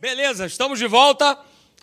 [0.00, 1.36] Beleza, estamos de volta.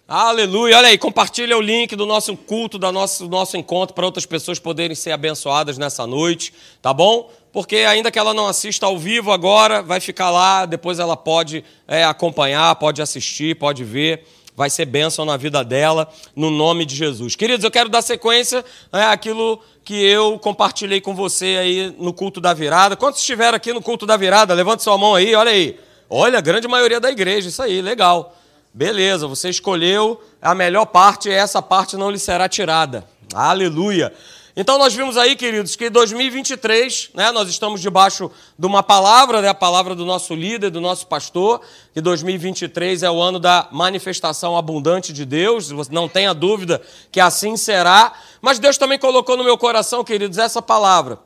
[0.07, 0.77] Aleluia.
[0.77, 4.25] Olha aí, compartilha o link do nosso culto, do nosso, do nosso encontro, para outras
[4.25, 7.29] pessoas poderem ser abençoadas nessa noite, tá bom?
[7.51, 11.61] Porque ainda que ela não assista ao vivo agora, vai ficar lá, depois ela pode
[11.85, 14.25] é, acompanhar, pode assistir, pode ver.
[14.55, 17.35] Vai ser bênção na vida dela, no nome de Jesus.
[17.35, 18.63] Queridos, eu quero dar sequência
[18.93, 22.95] é, àquilo que eu compartilhei com você aí no culto da virada.
[22.95, 24.53] Quantos estiveram aqui no culto da virada?
[24.53, 25.77] Levante sua mão aí, olha aí.
[26.09, 28.35] Olha, a grande maioria da igreja, isso aí, legal.
[28.73, 33.05] Beleza, você escolheu a melhor parte e essa parte não lhe será tirada.
[33.33, 34.13] Aleluia.
[34.57, 39.49] Então nós vimos aí, queridos, que 2023, né, nós estamos debaixo de uma palavra, né,
[39.49, 41.59] a palavra do nosso líder, do nosso pastor,
[41.93, 46.81] que 2023 é o ano da manifestação abundante de Deus, não tenha dúvida
[47.11, 51.19] que assim será, mas Deus também colocou no meu coração, queridos, essa palavra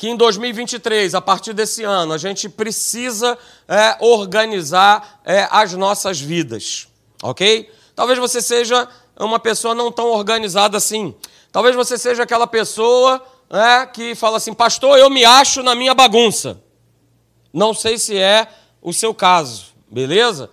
[0.00, 3.36] que em 2023, a partir desse ano, a gente precisa
[3.68, 6.88] é, organizar é, as nossas vidas,
[7.22, 7.70] ok?
[7.94, 11.14] Talvez você seja uma pessoa não tão organizada assim.
[11.52, 15.92] Talvez você seja aquela pessoa é, que fala assim, pastor, eu me acho na minha
[15.92, 16.58] bagunça.
[17.52, 18.48] Não sei se é
[18.80, 20.48] o seu caso, beleza?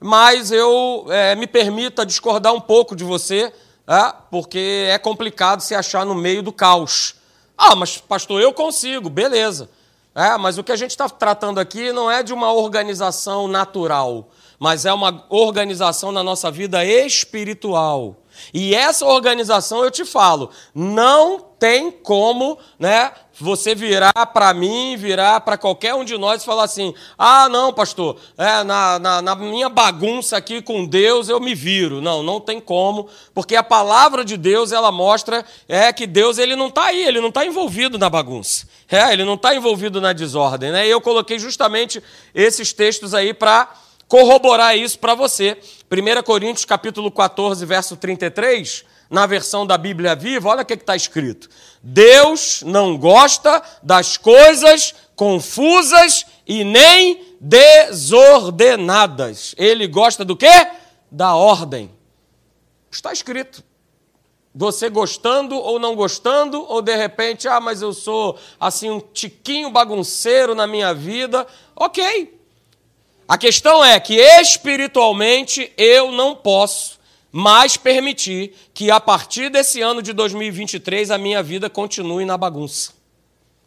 [0.00, 3.52] Mas eu é, me permita discordar um pouco de você,
[3.86, 7.14] é, porque é complicado se achar no meio do caos.
[7.58, 9.68] Ah, mas pastor, eu consigo, beleza.
[10.14, 14.30] É, mas o que a gente está tratando aqui não é de uma organização natural,
[14.58, 18.16] mas é uma organização na nossa vida espiritual.
[18.52, 25.40] E essa organização, eu te falo, não tem como né, você virar para mim, virar
[25.40, 29.34] para qualquer um de nós e falar assim: ah, não, pastor, é, na, na, na,
[29.34, 32.00] minha bagunça aqui com Deus eu me viro.
[32.00, 36.54] Não, não tem como, porque a palavra de Deus ela mostra é que Deus ele
[36.54, 38.66] não está aí, ele não está envolvido na bagunça.
[38.90, 40.70] É, ele não está envolvido na desordem.
[40.70, 40.86] Né?
[40.86, 42.02] E eu coloquei justamente
[42.34, 43.68] esses textos aí para
[44.08, 45.58] corroborar isso para você.
[45.90, 50.94] 1 Coríntios capítulo 14, verso 33, na versão da Bíblia Viva, olha o que está
[50.94, 51.48] escrito.
[51.82, 59.54] Deus não gosta das coisas confusas e nem desordenadas.
[59.56, 60.68] Ele gosta do quê?
[61.10, 61.90] Da ordem.
[62.90, 63.64] Está escrito.
[64.54, 69.70] Você gostando ou não gostando, ou de repente, ah, mas eu sou assim um tiquinho
[69.70, 71.46] bagunceiro na minha vida.
[71.74, 72.37] Ok,
[73.28, 76.98] a questão é que espiritualmente eu não posso
[77.30, 82.92] mais permitir que a partir desse ano de 2023 a minha vida continue na bagunça.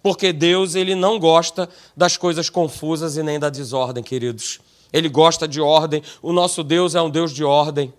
[0.02, 4.60] Porque Deus, ele não gosta das coisas confusas e nem da desordem, queridos.
[4.92, 6.02] Ele gosta de ordem.
[6.24, 7.94] O nosso Deus é um Deus de ordem.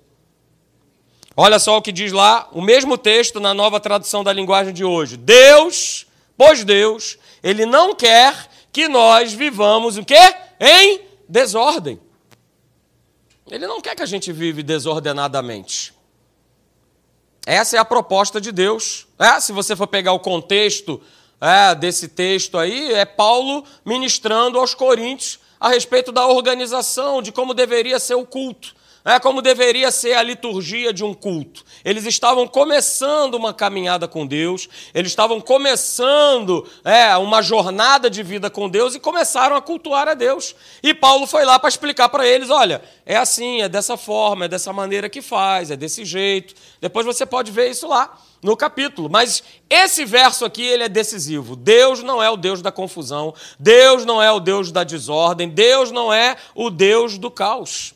[1.36, 4.84] Olha só o que diz lá, o mesmo texto na nova tradução da linguagem de
[4.84, 5.16] hoje.
[5.16, 6.06] Deus,
[6.36, 10.18] pois Deus, ele não quer que nós vivamos o quê?
[10.60, 12.00] Em desordem.
[13.50, 15.94] Ele não quer que a gente vive desordenadamente.
[17.44, 19.06] Essa é a proposta de Deus.
[19.18, 21.00] É, se você for pegar o contexto
[21.40, 27.54] é, desse texto aí, é Paulo ministrando aos coríntios a respeito da organização, de como
[27.54, 28.74] deveria ser o culto
[29.04, 31.64] é como deveria ser a liturgia de um culto.
[31.84, 38.48] Eles estavam começando uma caminhada com Deus, eles estavam começando é, uma jornada de vida
[38.48, 40.54] com Deus e começaram a cultuar a Deus.
[40.82, 44.48] E Paulo foi lá para explicar para eles: olha, é assim, é dessa forma, é
[44.48, 46.54] dessa maneira que faz, é desse jeito.
[46.80, 49.08] Depois você pode ver isso lá no capítulo.
[49.08, 51.54] Mas esse verso aqui ele é decisivo.
[51.54, 55.90] Deus não é o Deus da confusão, Deus não é o Deus da desordem, Deus
[55.90, 57.94] não é o Deus do caos.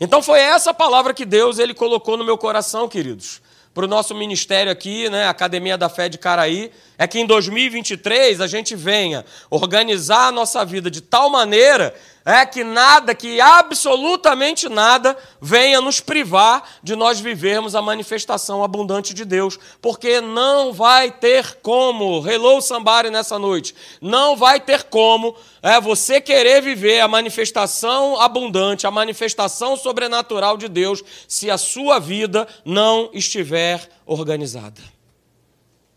[0.00, 3.40] Então foi essa palavra que Deus ele colocou no meu coração, queridos,
[3.74, 8.40] para o nosso ministério aqui, né, Academia da Fé de Caraí, é que em 2023
[8.40, 11.94] a gente venha organizar a nossa vida de tal maneira
[12.30, 19.14] é que nada, que absolutamente nada venha nos privar de nós vivermos a manifestação abundante
[19.14, 25.34] de Deus, porque não vai ter como, hello somebody nessa noite, não vai ter como
[25.62, 31.98] é você querer viver a manifestação abundante, a manifestação sobrenatural de Deus, se a sua
[31.98, 34.82] vida não estiver organizada.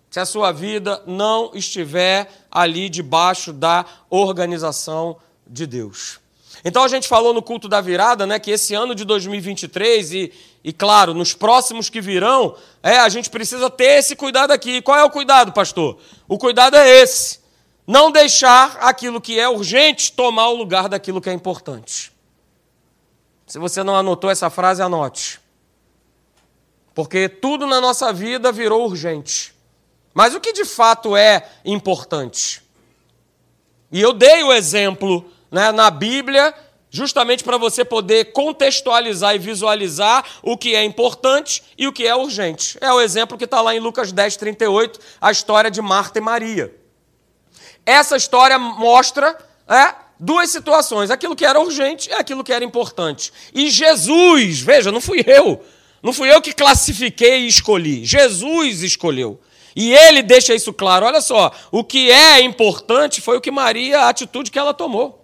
[0.09, 6.20] Se a sua vida não estiver ali debaixo da organização de Deus.
[6.63, 10.33] Então a gente falou no culto da virada, né, que esse ano de 2023 e,
[10.63, 14.81] e claro, nos próximos que virão, é, a gente precisa ter esse cuidado aqui.
[14.81, 15.97] Qual é o cuidado, pastor?
[16.27, 17.39] O cuidado é esse:
[17.87, 22.11] não deixar aquilo que é urgente tomar o lugar daquilo que é importante.
[23.47, 25.41] Se você não anotou essa frase, anote.
[26.93, 29.53] Porque tudo na nossa vida virou urgente.
[30.13, 32.61] Mas o que de fato é importante?
[33.91, 36.53] E eu dei o exemplo né, na Bíblia
[36.91, 42.13] justamente para você poder contextualizar e visualizar o que é importante e o que é
[42.13, 42.77] urgente.
[42.81, 46.21] É o exemplo que está lá em Lucas 10, 38, a história de Marta e
[46.21, 46.75] Maria.
[47.85, 49.37] Essa história mostra
[49.67, 53.31] é, duas situações: aquilo que era urgente e aquilo que era importante.
[53.55, 55.63] E Jesus, veja, não fui eu,
[56.03, 59.39] não fui eu que classifiquei e escolhi, Jesus escolheu.
[59.73, 61.05] E ele deixa isso claro.
[61.05, 65.20] Olha só, o que é importante foi o que Maria, a atitude que ela tomou.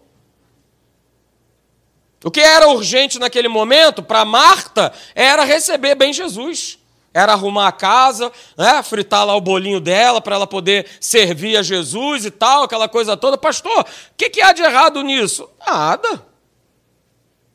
[2.24, 6.80] O que era urgente naquele momento para Marta era receber bem Jesus.
[7.14, 11.64] Era arrumar a casa, né, fritar lá o bolinho dela para ela poder servir a
[11.64, 13.38] Jesus e tal, aquela coisa toda.
[13.38, 13.86] Pastor, o
[14.16, 15.50] que, que há de errado nisso?
[15.66, 16.26] Nada.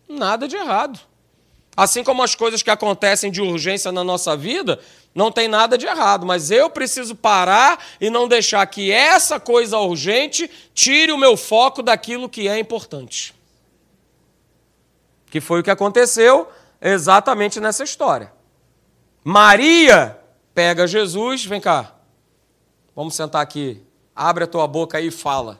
[0.08, 0.98] Nada de errado.
[1.76, 4.78] Assim como as coisas que acontecem de urgência na nossa vida,
[5.14, 9.78] não tem nada de errado, mas eu preciso parar e não deixar que essa coisa
[9.78, 13.34] urgente tire o meu foco daquilo que é importante.
[15.32, 16.46] Que foi o que aconteceu
[16.78, 18.30] exatamente nessa história.
[19.24, 20.20] Maria
[20.54, 21.94] pega Jesus, vem cá.
[22.94, 23.82] Vamos sentar aqui.
[24.14, 25.58] Abre a tua boca aí e fala.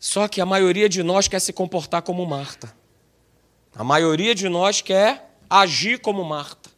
[0.00, 2.74] Só que a maioria de nós quer se comportar como Marta.
[3.76, 6.68] A maioria de nós quer agir como Marta.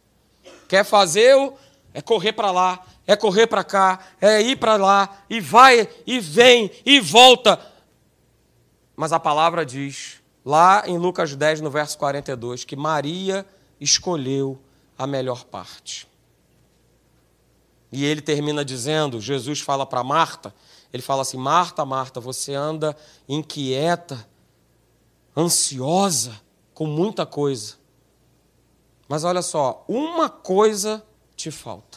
[0.67, 1.57] Quer fazer o
[1.95, 6.19] é correr para lá, é correr para cá, é ir para lá, e vai, e
[6.19, 7.59] vem, e volta.
[8.95, 13.43] Mas a palavra diz, lá em Lucas 10, no verso 42, que Maria
[13.81, 14.61] escolheu
[14.95, 16.07] a melhor parte.
[17.91, 20.53] E ele termina dizendo: Jesus fala para Marta,
[20.93, 22.95] ele fala assim: Marta, Marta, você anda
[23.27, 24.23] inquieta,
[25.35, 26.39] ansiosa,
[26.75, 27.73] com muita coisa.
[29.07, 31.03] Mas olha só, uma coisa
[31.35, 31.88] te falta.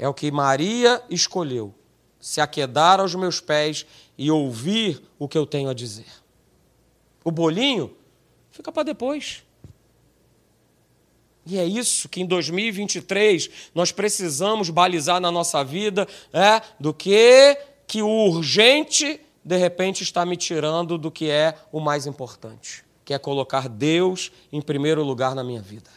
[0.00, 1.74] É o que Maria escolheu:
[2.18, 3.84] se aquedar aos meus pés
[4.16, 6.06] e ouvir o que eu tenho a dizer.
[7.22, 7.94] O bolinho
[8.50, 9.44] fica para depois.
[11.44, 17.58] E é isso que em 2023 nós precisamos balizar na nossa vida, é, do que
[17.86, 23.12] que o urgente de repente está me tirando do que é o mais importante, que
[23.12, 25.90] é colocar Deus em primeiro lugar na minha vida.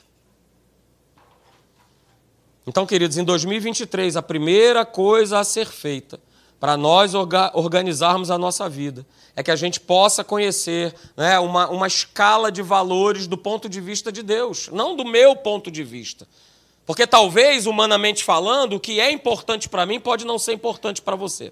[2.65, 6.19] Então, queridos, em 2023, a primeira coisa a ser feita
[6.59, 9.05] para nós organizarmos a nossa vida
[9.35, 13.81] é que a gente possa conhecer né, uma, uma escala de valores do ponto de
[13.81, 16.25] vista de Deus, não do meu ponto de vista.
[16.85, 21.17] Porque talvez, humanamente falando, o que é importante para mim pode não ser importante para
[21.17, 21.51] você.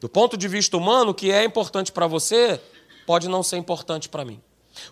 [0.00, 2.60] Do ponto de vista humano, o que é importante para você
[3.06, 4.40] pode não ser importante para mim.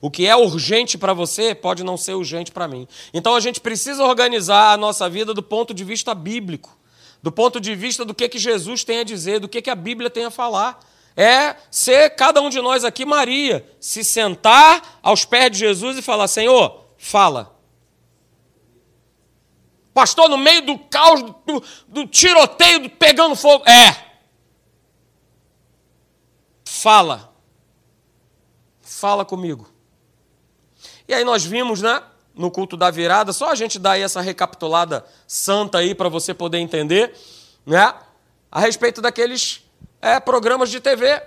[0.00, 2.87] O que é urgente para você pode não ser urgente para mim.
[3.12, 6.76] Então a gente precisa organizar a nossa vida do ponto de vista bíblico,
[7.23, 9.75] do ponto de vista do que, que Jesus tem a dizer, do que, que a
[9.75, 10.79] Bíblia tem a falar.
[11.17, 16.02] É ser cada um de nós aqui, Maria, se sentar aos pés de Jesus e
[16.02, 17.58] falar: Senhor, fala.
[19.93, 23.69] Pastor, no meio do caos, do, do tiroteio, do pegando fogo.
[23.69, 24.08] É.
[26.64, 27.34] Fala.
[28.81, 29.69] Fala comigo.
[31.08, 32.02] E aí nós vimos, né,
[32.34, 36.34] no culto da virada, só a gente dar aí essa recapitulada santa aí para você
[36.34, 37.14] poder entender,
[37.64, 37.94] né,
[38.52, 39.64] a respeito daqueles
[40.00, 41.20] é, programas de TV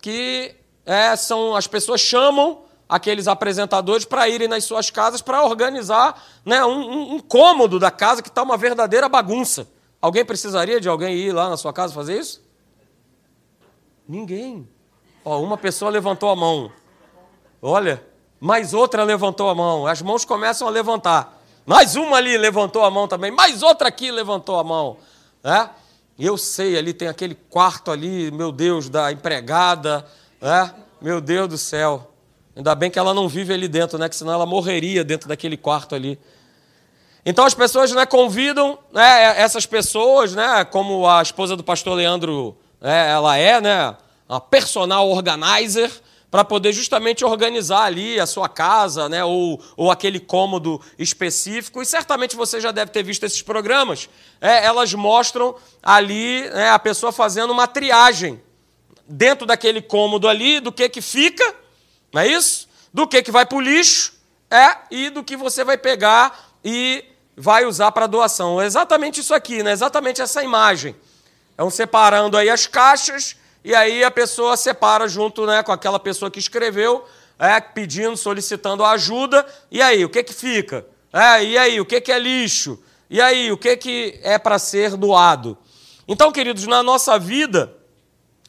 [0.00, 6.22] que é, são as pessoas chamam aqueles apresentadores para irem nas suas casas para organizar
[6.44, 9.66] né, um, um, cômodo da casa que está uma verdadeira bagunça.
[10.00, 12.42] Alguém precisaria de alguém ir lá na sua casa fazer isso?
[14.06, 14.68] Ninguém.
[15.24, 16.70] Ó, uma pessoa levantou a mão.
[17.62, 18.04] Olha,
[18.44, 19.86] mais outra levantou a mão.
[19.86, 21.40] As mãos começam a levantar.
[21.64, 23.30] Mais uma ali levantou a mão também.
[23.30, 24.96] Mais outra aqui levantou a mão.
[25.44, 25.68] É?
[26.18, 30.04] Eu sei, ali tem aquele quarto ali, meu Deus, da empregada.
[30.40, 30.70] É?
[31.00, 32.10] Meu Deus do céu.
[32.56, 34.08] Ainda bem que ela não vive ali dentro, né?
[34.08, 36.18] Que senão ela morreria dentro daquele quarto ali.
[37.24, 42.56] Então as pessoas né, convidam né, essas pessoas, né, como a esposa do pastor Leandro,
[42.80, 43.96] né, ela é, né,
[44.28, 45.92] a personal organizer,
[46.32, 51.82] para poder justamente organizar ali a sua casa, né, ou, ou aquele cômodo específico.
[51.82, 54.08] E certamente você já deve ter visto esses programas.
[54.40, 58.42] É, elas mostram ali né, a pessoa fazendo uma triagem
[59.06, 61.44] dentro daquele cômodo ali do que, que fica,
[62.10, 62.66] não é isso?
[62.94, 64.14] Do que, que vai para o lixo
[64.50, 67.04] é, e do que você vai pegar e
[67.36, 68.58] vai usar para doação.
[68.58, 69.70] É exatamente isso aqui, né?
[69.70, 70.96] exatamente essa imagem.
[71.52, 76.30] Então, separando aí as caixas e aí a pessoa separa junto né, com aquela pessoa
[76.30, 77.04] que escreveu,
[77.38, 79.46] é, pedindo, solicitando ajuda.
[79.70, 80.84] E aí, o que, que fica?
[81.12, 82.82] É, e aí, o que, que é lixo?
[83.08, 85.56] E aí, o que, que é para ser doado?
[86.08, 87.72] Então, queridos, na nossa vida,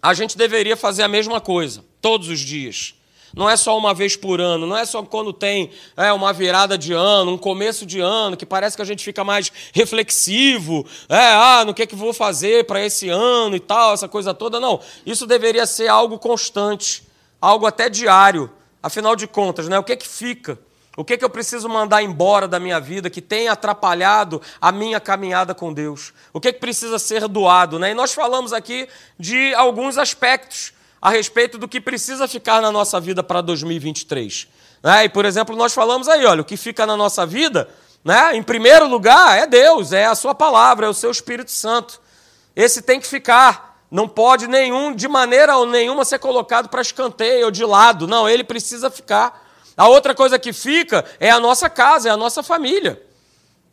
[0.01, 2.95] a gente deveria fazer a mesma coisa, todos os dias.
[3.35, 6.77] Não é só uma vez por ano, não é só quando tem é, uma virada
[6.77, 11.33] de ano, um começo de ano, que parece que a gente fica mais reflexivo, é,
[11.33, 14.59] ah, no que, é que vou fazer para esse ano e tal, essa coisa toda.
[14.59, 17.03] Não, isso deveria ser algo constante,
[17.41, 18.51] algo até diário.
[18.83, 20.59] Afinal de contas, né, o que, é que fica?
[20.95, 24.71] O que, é que eu preciso mandar embora da minha vida que tem atrapalhado a
[24.71, 26.13] minha caminhada com Deus?
[26.31, 27.79] O que, é que precisa ser doado?
[27.79, 27.91] Né?
[27.91, 28.87] E nós falamos aqui
[29.17, 30.71] de alguns aspectos
[31.03, 34.47] a respeito do que precisa ficar na nossa vida para 2023.
[34.81, 35.03] Né?
[35.03, 37.67] E, por exemplo, nós falamos aí, olha, o que fica na nossa vida,
[38.05, 38.37] né?
[38.37, 41.99] em primeiro lugar, é Deus, é a Sua palavra, é o seu Espírito Santo.
[42.55, 43.83] Esse tem que ficar.
[43.91, 48.07] Não pode nenhum, de maneira nenhuma, ser colocado para escanteio ou de lado.
[48.07, 49.45] Não, ele precisa ficar.
[49.75, 53.03] A outra coisa que fica é a nossa casa, é a nossa família.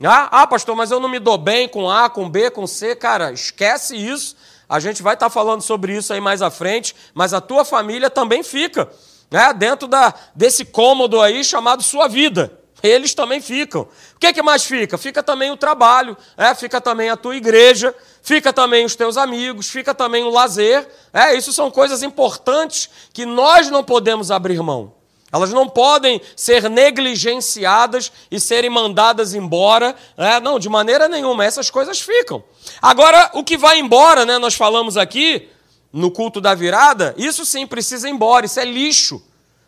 [0.03, 2.97] Ah, ah, pastor, mas eu não me dou bem com A, com B, com C.
[2.97, 4.35] Cara, esquece isso.
[4.71, 7.65] A gente vai estar tá falando sobre isso aí mais à frente, mas a tua
[7.65, 8.89] família também fica
[9.29, 12.57] né, dentro da, desse cômodo aí chamado sua vida.
[12.81, 13.83] Eles também ficam.
[13.83, 14.97] O que, é que mais fica?
[14.97, 19.69] Fica também o trabalho, é, fica também a tua igreja, fica também os teus amigos,
[19.69, 20.89] fica também o lazer.
[21.13, 25.00] É, isso são coisas importantes que nós não podemos abrir mão.
[25.33, 29.95] Elas não podem ser negligenciadas e serem mandadas embora.
[30.17, 30.41] Né?
[30.41, 31.45] Não, de maneira nenhuma.
[31.45, 32.43] Essas coisas ficam.
[32.83, 34.39] Agora, o que vai embora, né?
[34.39, 35.49] nós falamos aqui
[35.93, 38.47] no culto da virada, isso sim precisa ir embora.
[38.47, 39.23] Isso é lixo.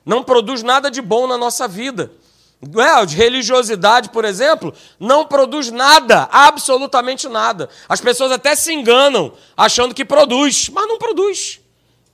[0.04, 2.10] Não produz nada de bom na nossa vida.
[2.78, 7.68] É, de religiosidade, por exemplo, não produz nada, absolutamente nada.
[7.88, 11.60] As pessoas até se enganam achando que produz, mas não produz.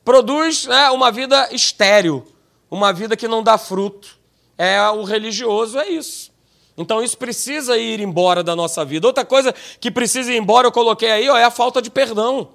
[0.03, 2.27] Produz é, uma vida estéril
[2.71, 4.19] uma vida que não dá fruto.
[4.57, 6.33] É o religioso é isso.
[6.77, 9.07] Então isso precisa ir embora da nossa vida.
[9.07, 12.51] Outra coisa que precisa ir embora, eu coloquei aí, ó, é a falta de perdão.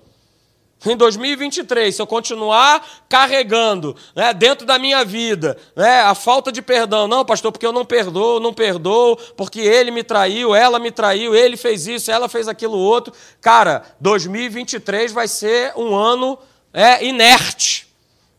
[0.86, 6.62] Em 2023, se eu continuar carregando né, dentro da minha vida né, a falta de
[6.62, 10.92] perdão, não, pastor, porque eu não perdoo, não perdoo, porque ele me traiu, ela me
[10.92, 13.14] traiu, ele fez isso, ela fez aquilo outro.
[13.40, 16.38] Cara, 2023 vai ser um ano
[16.74, 17.88] é, inerte.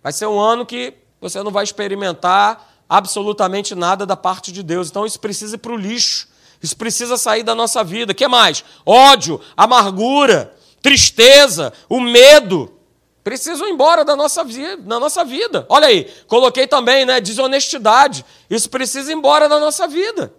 [0.03, 0.93] Vai ser um ano que
[1.25, 4.91] você não vai experimentar absolutamente nada da parte de Deus.
[4.91, 6.29] Então isso precisa ir para o lixo.
[6.63, 8.13] Isso precisa sair da nossa vida.
[8.13, 8.63] O que mais?
[8.85, 12.71] Ódio, amargura, tristeza, o medo.
[13.23, 15.65] Precisam ir embora da nossa, vida, da nossa vida.
[15.71, 17.23] Olha aí, coloquei também, né?
[17.23, 18.23] Desonestidade.
[18.51, 20.31] Isso precisa ir embora da nossa vida.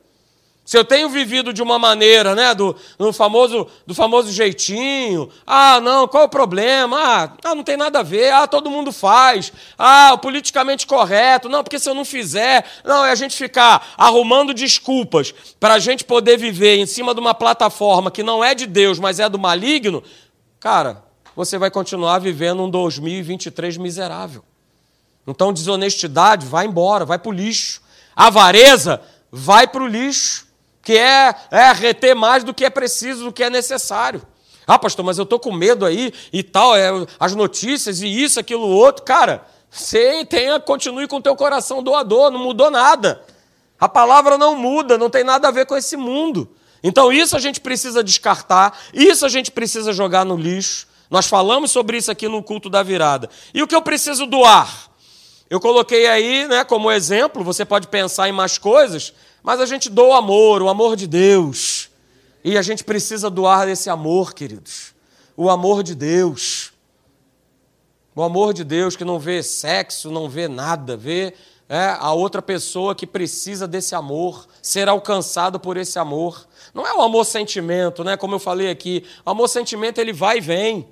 [0.65, 5.79] Se eu tenho vivido de uma maneira, né, do, do, famoso, do famoso jeitinho, ah,
[5.79, 6.97] não, qual o problema?
[6.99, 11.47] Ah, ah, não tem nada a ver, ah, todo mundo faz, ah, o politicamente correto,
[11.47, 15.79] não, porque se eu não fizer, não, é a gente ficar arrumando desculpas para a
[15.79, 19.29] gente poder viver em cima de uma plataforma que não é de Deus, mas é
[19.29, 20.01] do maligno,
[20.59, 21.03] cara,
[21.35, 24.43] você vai continuar vivendo um 2023 miserável.
[25.27, 27.81] Então, desonestidade, vai embora, vai para o lixo.
[28.15, 30.44] Avareza, vai para o lixo
[30.85, 34.21] que é, é reter mais do que é preciso, do que é necessário.
[34.67, 36.89] Ah, pastor, mas eu estou com medo aí e tal, é,
[37.19, 39.03] as notícias e isso, aquilo, outro.
[39.03, 43.21] Cara, você tenha, continue com o teu coração doador, não mudou nada.
[43.79, 46.47] A palavra não muda, não tem nada a ver com esse mundo.
[46.83, 50.87] Então isso a gente precisa descartar, isso a gente precisa jogar no lixo.
[51.09, 53.27] Nós falamos sobre isso aqui no culto da virada.
[53.55, 54.89] E o que eu preciso doar?
[55.49, 59.13] Eu coloquei aí, né, como exemplo, você pode pensar em mais coisas,
[59.45, 61.91] mas a gente doa o amor, o amor de Deus.
[62.43, 64.95] E a gente precisa doar esse amor, queridos.
[65.37, 66.73] O amor de Deus.
[68.15, 71.35] O amor de Deus que não vê sexo, não vê nada, vê
[71.69, 76.47] é, a outra pessoa que precisa desse amor, ser alcançado por esse amor.
[76.73, 78.17] Não é o amor sentimento, né?
[78.17, 80.87] Como eu falei aqui, o amor sentimento ele vai e vem.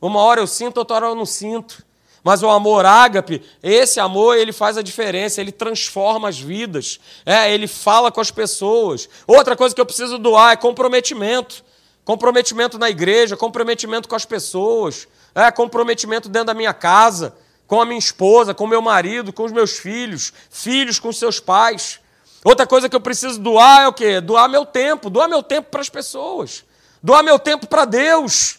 [0.00, 1.84] Uma hora eu sinto, outra hora eu não sinto.
[2.26, 7.54] Mas o amor ágape, esse amor, ele faz a diferença, ele transforma as vidas, é,
[7.54, 9.08] ele fala com as pessoas.
[9.28, 11.64] Outra coisa que eu preciso doar é comprometimento.
[12.04, 15.06] Comprometimento na igreja, comprometimento com as pessoas,
[15.36, 17.32] é, comprometimento dentro da minha casa,
[17.64, 22.00] com a minha esposa, com meu marido, com os meus filhos, filhos com seus pais.
[22.42, 24.20] Outra coisa que eu preciso doar é o quê?
[24.20, 26.64] Doar meu tempo, doar meu tempo para as pessoas,
[27.00, 28.58] doar meu tempo para Deus.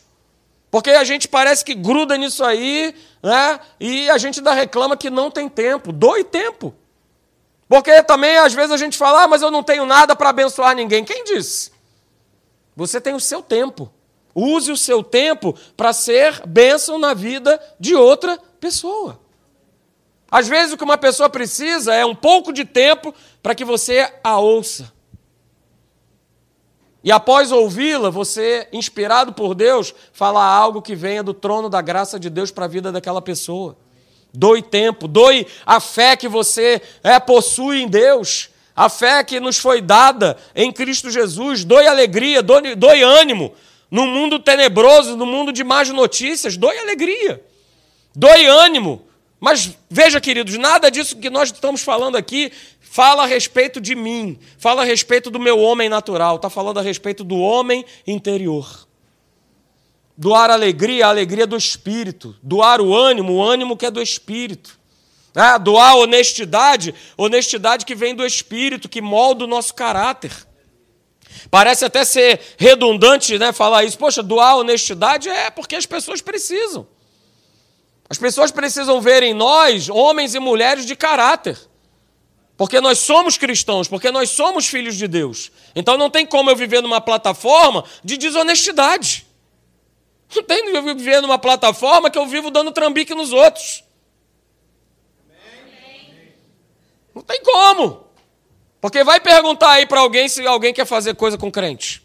[0.69, 2.93] Porque a gente parece que gruda nisso aí,
[3.23, 3.59] né?
[3.79, 5.91] E a gente ainda reclama que não tem tempo.
[5.91, 6.73] Doe tempo.
[7.69, 10.75] Porque também às vezes a gente fala, ah, mas eu não tenho nada para abençoar
[10.75, 11.03] ninguém.
[11.03, 11.71] Quem disse?
[12.75, 13.91] Você tem o seu tempo.
[14.35, 19.19] Use o seu tempo para ser bênção na vida de outra pessoa.
[20.29, 24.13] Às vezes o que uma pessoa precisa é um pouco de tempo para que você
[24.23, 24.93] a ouça.
[27.03, 32.19] E após ouvi-la, você, inspirado por Deus, fala algo que venha do trono da graça
[32.19, 33.77] de Deus para a vida daquela pessoa.
[34.33, 39.57] Doe tempo, doe a fé que você é, possui em Deus, a fé que nos
[39.57, 41.63] foi dada em Cristo Jesus.
[41.63, 43.53] Doe alegria, doe, doe ânimo.
[43.89, 47.41] No mundo tenebroso, no mundo de más notícias, doe alegria,
[48.13, 49.07] doe ânimo.
[49.39, 52.51] Mas veja, queridos, nada disso que nós estamos falando aqui
[52.89, 56.81] fala a respeito de mim, fala a respeito do meu homem natural, está falando a
[56.81, 58.87] respeito do homem interior.
[60.17, 62.35] Doar alegria, a alegria do espírito.
[62.41, 64.79] Doar o ânimo, o ânimo que é do espírito.
[65.35, 70.31] É, doar honestidade, honestidade que vem do espírito, que molda o nosso caráter.
[71.51, 73.99] Parece até ser redundante né, falar isso.
[73.99, 76.87] Poxa, doar honestidade é porque as pessoas precisam.
[78.09, 81.57] As pessoas precisam ver em nós homens e mulheres de caráter.
[82.57, 85.51] Porque nós somos cristãos, porque nós somos filhos de Deus.
[85.75, 89.27] Então não tem como eu viver numa plataforma de desonestidade.
[90.35, 93.83] Não tem eu viver numa plataforma que eu vivo dando trambique nos outros.
[97.13, 98.07] Não tem como.
[98.81, 102.03] Porque vai perguntar aí para alguém se alguém quer fazer coisa com crente.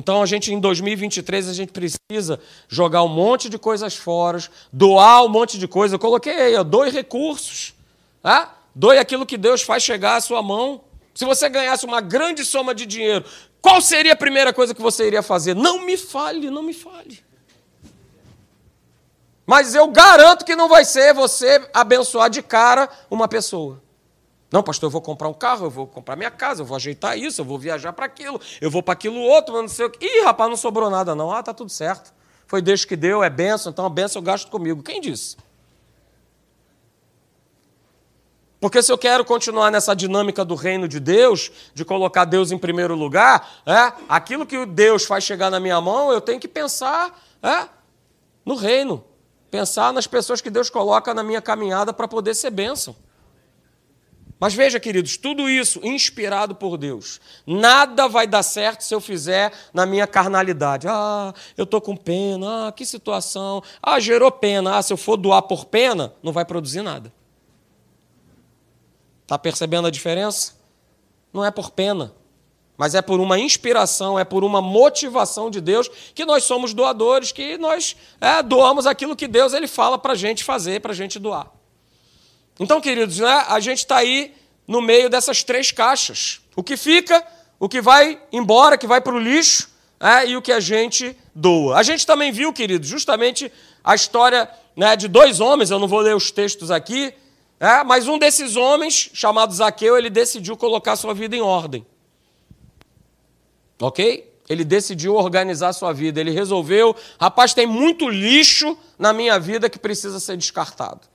[0.00, 4.42] Então a gente em 2023 a gente precisa jogar um monte de coisas fora,
[4.72, 5.96] doar um monte de coisa.
[5.96, 7.74] Eu coloquei aí, ó, doe recursos.
[8.22, 8.56] Tá?
[8.74, 10.80] Doe aquilo que Deus faz chegar à sua mão.
[11.14, 13.26] Se você ganhasse uma grande soma de dinheiro,
[13.60, 15.54] qual seria a primeira coisa que você iria fazer?
[15.54, 17.22] Não me fale, não me fale.
[19.44, 23.82] Mas eu garanto que não vai ser você abençoar de cara uma pessoa.
[24.50, 27.16] Não, pastor, eu vou comprar um carro, eu vou comprar minha casa, eu vou ajeitar
[27.16, 29.90] isso, eu vou viajar para aquilo, eu vou para aquilo outro, mas não sei o
[29.90, 30.04] quê.
[30.04, 31.30] Ih, rapaz, não sobrou nada não.
[31.30, 32.12] Ah, tá tudo certo.
[32.48, 34.82] Foi Deus que deu, é benção, então a benção eu gasto comigo.
[34.82, 35.36] Quem disse?
[38.60, 42.58] Porque se eu quero continuar nessa dinâmica do reino de Deus, de colocar Deus em
[42.58, 47.18] primeiro lugar, é, aquilo que Deus faz chegar na minha mão, eu tenho que pensar
[47.42, 47.68] é,
[48.44, 49.02] no reino.
[49.50, 52.94] Pensar nas pessoas que Deus coloca na minha caminhada para poder ser bênção.
[54.40, 57.20] Mas veja, queridos, tudo isso inspirado por Deus.
[57.46, 60.88] Nada vai dar certo se eu fizer na minha carnalidade.
[60.88, 63.62] Ah, eu estou com pena, ah, que situação.
[63.82, 64.78] Ah, gerou pena.
[64.78, 67.12] Ah, se eu for doar por pena, não vai produzir nada.
[69.24, 70.54] Está percebendo a diferença?
[71.34, 72.12] Não é por pena,
[72.78, 77.30] mas é por uma inspiração, é por uma motivação de Deus que nós somos doadores,
[77.30, 80.96] que nós é, doamos aquilo que Deus ele fala para a gente fazer, para a
[80.96, 81.59] gente doar.
[82.60, 84.34] Então, queridos, né, a gente está aí
[84.68, 86.42] no meio dessas três caixas.
[86.54, 87.26] O que fica,
[87.58, 91.16] o que vai embora, que vai para o lixo, é, e o que a gente
[91.34, 91.78] doa.
[91.78, 93.50] A gente também viu, queridos, justamente
[93.82, 97.14] a história né, de dois homens, eu não vou ler os textos aqui,
[97.58, 101.86] é, mas um desses homens, chamado Zaqueu, ele decidiu colocar sua vida em ordem.
[103.80, 104.30] Ok?
[104.50, 106.20] Ele decidiu organizar sua vida.
[106.20, 111.09] Ele resolveu, rapaz, tem muito lixo na minha vida que precisa ser descartado.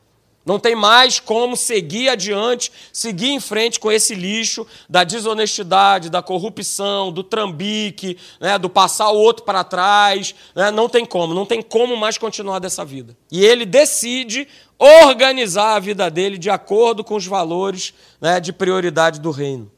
[0.45, 6.21] Não tem mais como seguir adiante, seguir em frente com esse lixo da desonestidade, da
[6.21, 10.35] corrupção, do trambique, né, do passar o outro para trás.
[10.55, 13.17] Né, não tem como, não tem como mais continuar dessa vida.
[13.31, 19.19] E ele decide organizar a vida dele de acordo com os valores né, de prioridade
[19.19, 19.71] do reino.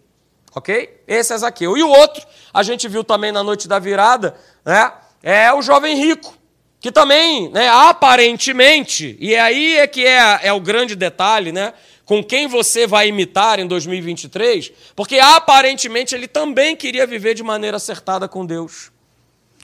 [0.53, 1.01] Ok?
[1.08, 1.77] Esse é Zaqueu.
[1.77, 4.91] E o outro, a gente viu também na noite da virada, né,
[5.23, 6.38] é o jovem rico
[6.79, 11.73] que também, né, aparentemente, e aí é que é, é o grande detalhe, né,
[12.05, 17.77] com quem você vai imitar em 2023, porque aparentemente ele também queria viver de maneira
[17.77, 18.91] acertada com Deus.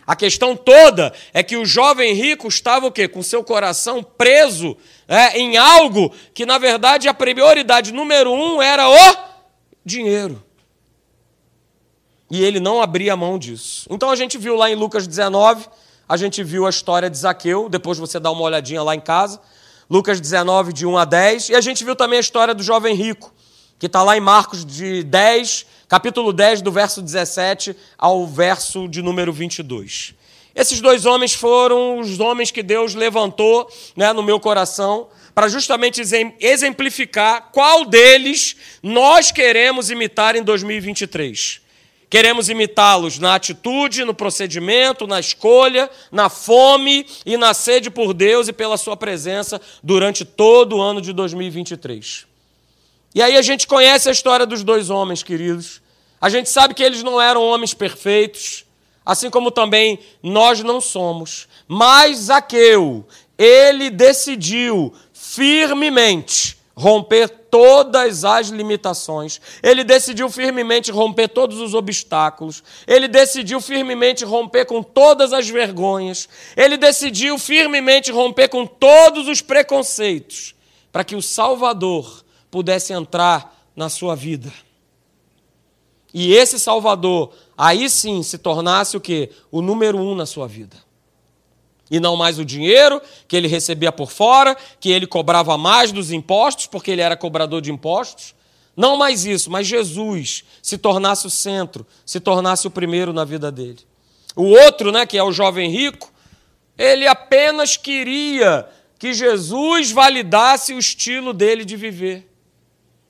[0.05, 3.07] A questão toda é que o jovem rico estava o quê?
[3.07, 4.75] Com seu coração preso
[5.07, 9.17] é, em algo que, na verdade, a prioridade número um era o
[9.85, 10.43] dinheiro.
[12.29, 13.87] E ele não abria mão disso.
[13.89, 15.65] Então a gente viu lá em Lucas 19
[16.07, 19.39] a gente viu a história de Zaqueu, depois você dá uma olhadinha lá em casa.
[19.89, 21.49] Lucas 19, de 1 a 10.
[21.49, 23.33] E a gente viu também a história do jovem rico,
[23.79, 29.01] que está lá em Marcos de 10, capítulo 10, do verso 17 ao verso de
[29.01, 30.15] número 22.
[30.55, 36.01] Esses dois homens foram os homens que Deus levantou né, no meu coração para justamente
[36.39, 41.62] exemplificar qual deles nós queremos imitar em 2023.
[42.13, 48.47] Queremos imitá-los na atitude, no procedimento, na escolha, na fome e na sede por Deus
[48.47, 52.27] e pela Sua presença durante todo o ano de 2023.
[53.15, 55.81] E aí a gente conhece a história dos dois homens, queridos.
[56.21, 58.63] A gente sabe que eles não eram homens perfeitos,
[59.03, 61.47] assim como também nós não somos.
[61.67, 71.75] Mas Zaqueu, ele decidiu firmemente romper todas as limitações, ele decidiu firmemente romper todos os
[71.75, 79.27] obstáculos, ele decidiu firmemente romper com todas as vergonhas, ele decidiu firmemente romper com todos
[79.27, 80.55] os preconceitos,
[80.91, 84.51] para que o Salvador pudesse entrar na sua vida.
[86.11, 89.29] E esse Salvador, aí sim, se tornasse o quê?
[89.51, 90.82] O número um na sua vida
[91.89, 96.11] e não mais o dinheiro que ele recebia por fora, que ele cobrava mais dos
[96.11, 98.33] impostos, porque ele era cobrador de impostos.
[98.75, 103.51] Não mais isso, mas Jesus se tornasse o centro, se tornasse o primeiro na vida
[103.51, 103.79] dele.
[104.35, 106.11] O outro, né, que é o jovem rico,
[106.77, 108.67] ele apenas queria
[108.97, 112.27] que Jesus validasse o estilo dele de viver.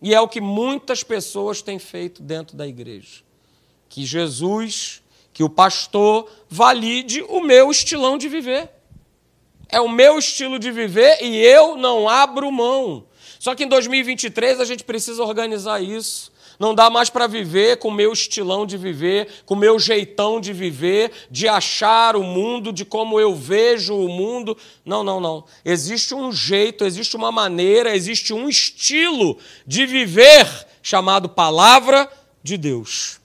[0.02, 3.22] E é o que muitas pessoas têm feito dentro da igreja.
[3.88, 5.03] Que Jesus
[5.34, 8.70] que o pastor valide o meu estilão de viver.
[9.68, 13.06] É o meu estilo de viver e eu não abro mão.
[13.40, 16.32] Só que em 2023 a gente precisa organizar isso.
[16.60, 20.40] Não dá mais para viver com o meu estilão de viver, com o meu jeitão
[20.40, 24.56] de viver, de achar o mundo, de como eu vejo o mundo.
[24.86, 25.44] Não, não, não.
[25.66, 30.48] Existe um jeito, existe uma maneira, existe um estilo de viver
[30.82, 32.10] chamado Palavra
[32.44, 33.23] de Deus.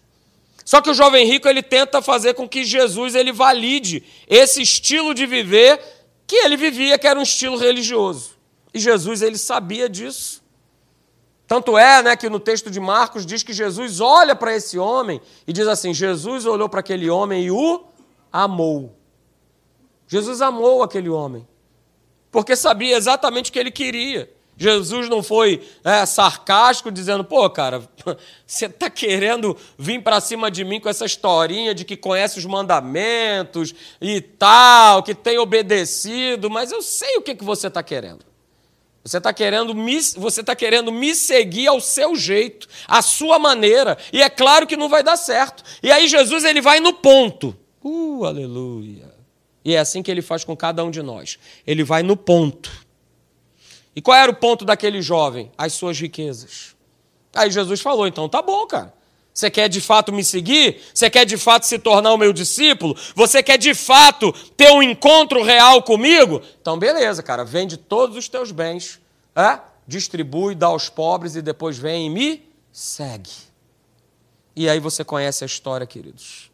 [0.68, 5.14] Só que o jovem rico ele tenta fazer com que Jesus ele valide esse estilo
[5.14, 5.80] de viver
[6.26, 8.32] que ele vivia, que era um estilo religioso.
[8.74, 10.44] E Jesus ele sabia disso.
[11.46, 15.22] Tanto é, né, que no texto de Marcos diz que Jesus olha para esse homem
[15.46, 17.86] e diz assim: Jesus olhou para aquele homem e o
[18.30, 18.94] amou.
[20.06, 21.48] Jesus amou aquele homem,
[22.30, 24.30] porque sabia exatamente o que ele queria.
[24.58, 27.80] Jesus não foi é, sarcástico dizendo, pô, cara,
[28.44, 32.44] você está querendo vir para cima de mim com essa historinha de que conhece os
[32.44, 38.26] mandamentos e tal, que tem obedecido, mas eu sei o que, que você está querendo.
[39.04, 39.72] Você está querendo,
[40.16, 44.76] você tá querendo me seguir ao seu jeito, à sua maneira, e é claro que
[44.76, 45.62] não vai dar certo.
[45.82, 47.56] E aí Jesus ele vai no ponto.
[47.82, 49.14] Uh, aleluia.
[49.64, 51.38] E é assim que ele faz com cada um de nós.
[51.66, 52.87] Ele vai no ponto.
[53.98, 55.50] E qual era o ponto daquele jovem?
[55.58, 56.76] As suas riquezas.
[57.34, 58.94] Aí Jesus falou: então tá bom, cara.
[59.34, 60.80] Você quer de fato me seguir?
[60.94, 62.96] Você quer de fato se tornar o meu discípulo?
[63.16, 66.40] Você quer de fato ter um encontro real comigo?
[66.60, 67.44] Então, beleza, cara.
[67.44, 69.00] Vende todos os teus bens,
[69.34, 69.58] é?
[69.84, 73.32] distribui, dá aos pobres e depois vem e me segue.
[74.54, 76.52] E aí você conhece a história, queridos.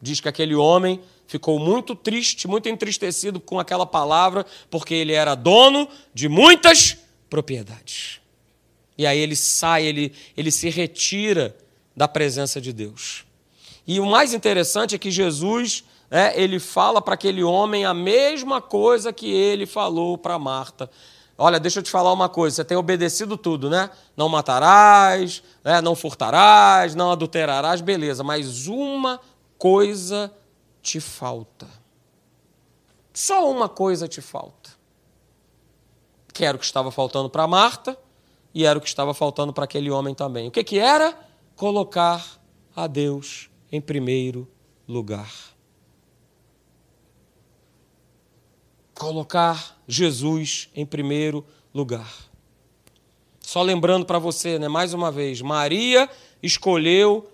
[0.00, 5.34] Diz que aquele homem ficou muito triste, muito entristecido com aquela palavra, porque ele era
[5.34, 6.96] dono de muitas
[7.28, 8.20] propriedades.
[8.96, 11.56] E aí ele sai, ele, ele se retira
[11.96, 13.24] da presença de Deus.
[13.86, 18.60] E o mais interessante é que Jesus, é, ele fala para aquele homem a mesma
[18.60, 20.90] coisa que ele falou para Marta.
[21.36, 23.90] Olha, deixa eu te falar uma coisa, você tem obedecido tudo, né?
[24.16, 25.80] Não matarás, né?
[25.80, 29.20] não furtarás, não adulterarás, beleza, mas uma
[29.58, 30.32] coisa
[30.84, 31.66] te falta.
[33.12, 34.70] Só uma coisa te falta.
[36.32, 37.98] Que era o que estava faltando para Marta
[38.52, 40.46] e era o que estava faltando para aquele homem também.
[40.46, 41.18] O que, que era?
[41.56, 42.22] Colocar
[42.76, 44.46] a Deus em primeiro
[44.86, 45.32] lugar.
[48.94, 52.12] Colocar Jesus em primeiro lugar.
[53.40, 56.10] Só lembrando para você, né, mais uma vez, Maria
[56.42, 57.30] escolheu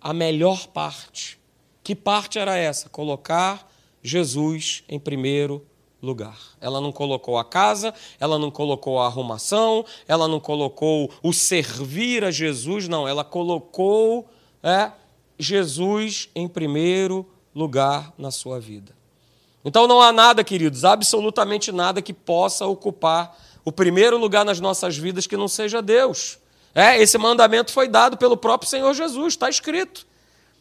[0.00, 1.43] a melhor parte
[1.84, 2.88] que parte era essa?
[2.88, 3.70] Colocar
[4.02, 5.64] Jesus em primeiro
[6.02, 6.38] lugar.
[6.60, 12.24] Ela não colocou a casa, ela não colocou a arrumação, ela não colocou o servir
[12.24, 13.06] a Jesus, não.
[13.06, 14.26] Ela colocou
[14.62, 14.90] é,
[15.38, 18.94] Jesus em primeiro lugar na sua vida.
[19.62, 24.96] Então não há nada, queridos, absolutamente nada que possa ocupar o primeiro lugar nas nossas
[24.96, 26.38] vidas que não seja Deus.
[26.74, 30.06] É, esse mandamento foi dado pelo próprio Senhor Jesus, está escrito.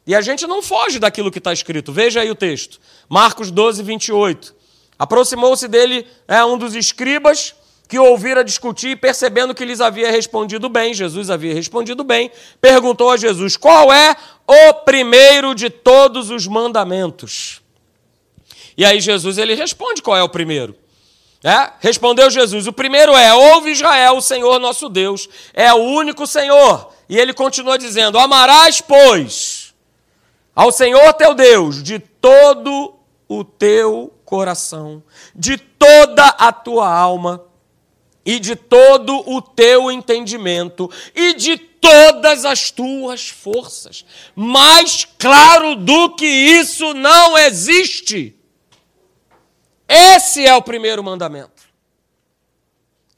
[0.05, 1.93] E a gente não foge daquilo que está escrito.
[1.93, 2.79] Veja aí o texto.
[3.07, 4.53] Marcos 12, 28.
[4.99, 7.55] Aproximou-se dele é, um dos escribas
[7.87, 13.11] que ouvira discutir e percebendo que lhes havia respondido bem, Jesus havia respondido bem, perguntou
[13.11, 14.15] a Jesus: qual é
[14.47, 17.61] o primeiro de todos os mandamentos?
[18.75, 20.75] E aí Jesus ele responde qual é o primeiro.
[21.43, 21.71] É?
[21.79, 26.91] Respondeu Jesus: o primeiro é: ouve Israel, o Senhor nosso Deus, é o único Senhor.
[27.07, 29.52] E ele continua dizendo: amarás, pois
[30.55, 32.95] ao Senhor teu Deus de todo
[33.27, 35.03] o teu coração,
[35.35, 37.43] de toda a tua alma
[38.25, 44.05] e de todo o teu entendimento e de todas as tuas forças.
[44.35, 48.35] Mais claro do que isso não existe.
[49.87, 51.63] Esse é o primeiro mandamento.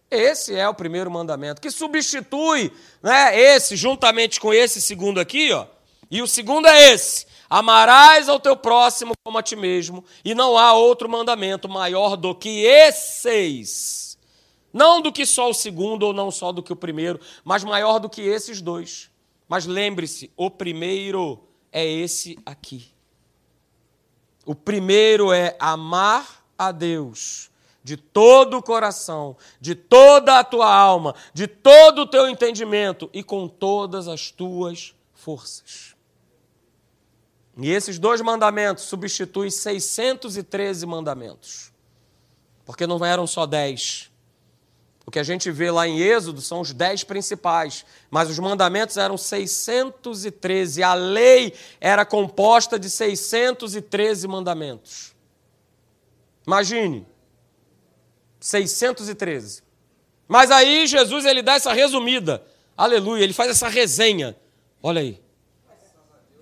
[0.10, 2.72] Esse é o primeiro mandamento, que substitui
[3.02, 5.68] né, esse, juntamente com esse segundo aqui, ó.
[6.10, 10.58] E o segundo é esse: amarás ao teu próximo como a ti mesmo, e não
[10.58, 14.18] há outro mandamento maior do que esses.
[14.74, 17.98] Não do que só o segundo, ou não só do que o primeiro, mas maior
[18.00, 19.10] do que esses dois.
[19.48, 22.92] Mas lembre-se, o primeiro é esse aqui.
[24.46, 27.50] O primeiro é amar a Deus
[27.84, 33.24] de todo o coração, de toda a tua alma, de todo o teu entendimento e
[33.24, 35.95] com todas as tuas forças.
[37.58, 41.72] E esses dois mandamentos substituem 613 mandamentos.
[42.66, 44.12] Porque não eram só 10.
[45.06, 48.98] O que a gente vê lá em Êxodo são os 10 principais, mas os mandamentos
[48.98, 50.82] eram 613.
[50.82, 55.14] A lei era composta de 613 mandamentos.
[56.46, 57.06] Imagine.
[58.40, 59.64] 613.
[60.28, 62.44] Mas aí Jesus ele dá essa resumida.
[62.76, 64.36] Aleluia, ele faz essa resenha.
[64.82, 65.25] Olha aí.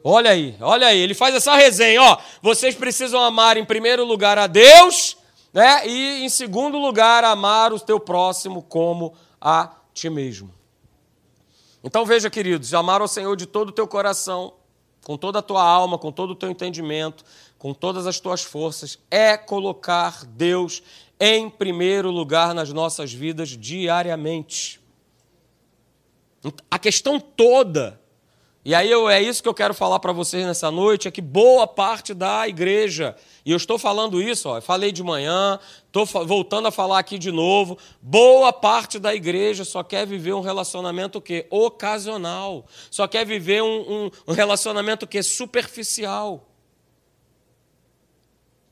[0.04, 2.18] Olha aí, olha aí, ele faz essa resenha, ó.
[2.42, 5.16] Vocês precisam amar em primeiro lugar a Deus,
[5.54, 5.88] né?
[5.88, 10.54] E em segundo lugar, amar o teu próximo como a ti mesmo.
[11.82, 14.54] Então veja, queridos, amar ao Senhor de todo o teu coração,
[15.06, 17.24] com toda a tua alma, com todo o teu entendimento,
[17.58, 20.84] com todas as tuas forças, é colocar Deus
[21.18, 24.82] em primeiro lugar nas nossas vidas diariamente.
[26.70, 28.02] A questão toda,
[28.66, 31.22] e aí eu, é isso que eu quero falar para vocês nessa noite, é que
[31.22, 36.70] boa parte da igreja, e eu estou falando isso, ó, falei de manhã, estou voltando
[36.70, 41.46] a falar aqui de novo, boa parte da igreja só quer viver um relacionamento que
[41.50, 46.53] ocasional, só quer viver um, um, um relacionamento que superficial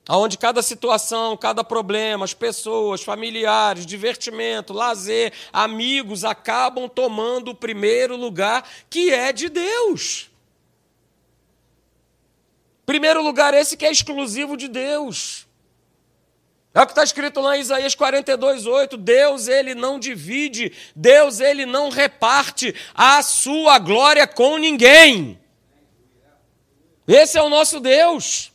[0.10, 8.16] onde cada situação, cada problema, as pessoas, familiares, divertimento, lazer, amigos acabam tomando o primeiro
[8.16, 10.30] lugar que é de Deus.
[12.86, 15.48] Primeiro lugar esse que é exclusivo de Deus.
[16.74, 18.98] É o que está escrito lá em Isaías 42, 8.
[18.98, 25.40] Deus, ele não divide, Deus, ele não reparte a sua glória com ninguém.
[27.08, 28.51] Esse é o nosso Deus.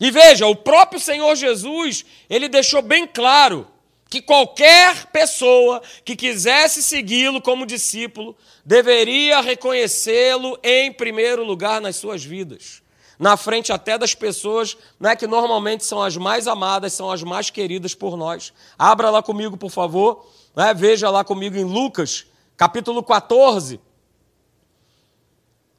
[0.00, 3.66] E veja, o próprio Senhor Jesus, ele deixou bem claro
[4.10, 12.24] que qualquer pessoa que quisesse segui-lo como discípulo deveria reconhecê-lo em primeiro lugar nas suas
[12.24, 12.82] vidas,
[13.18, 17.50] na frente até das pessoas né, que normalmente são as mais amadas, são as mais
[17.50, 18.52] queridas por nós.
[18.78, 22.26] Abra lá comigo, por favor, né, veja lá comigo em Lucas,
[22.56, 23.80] capítulo 14,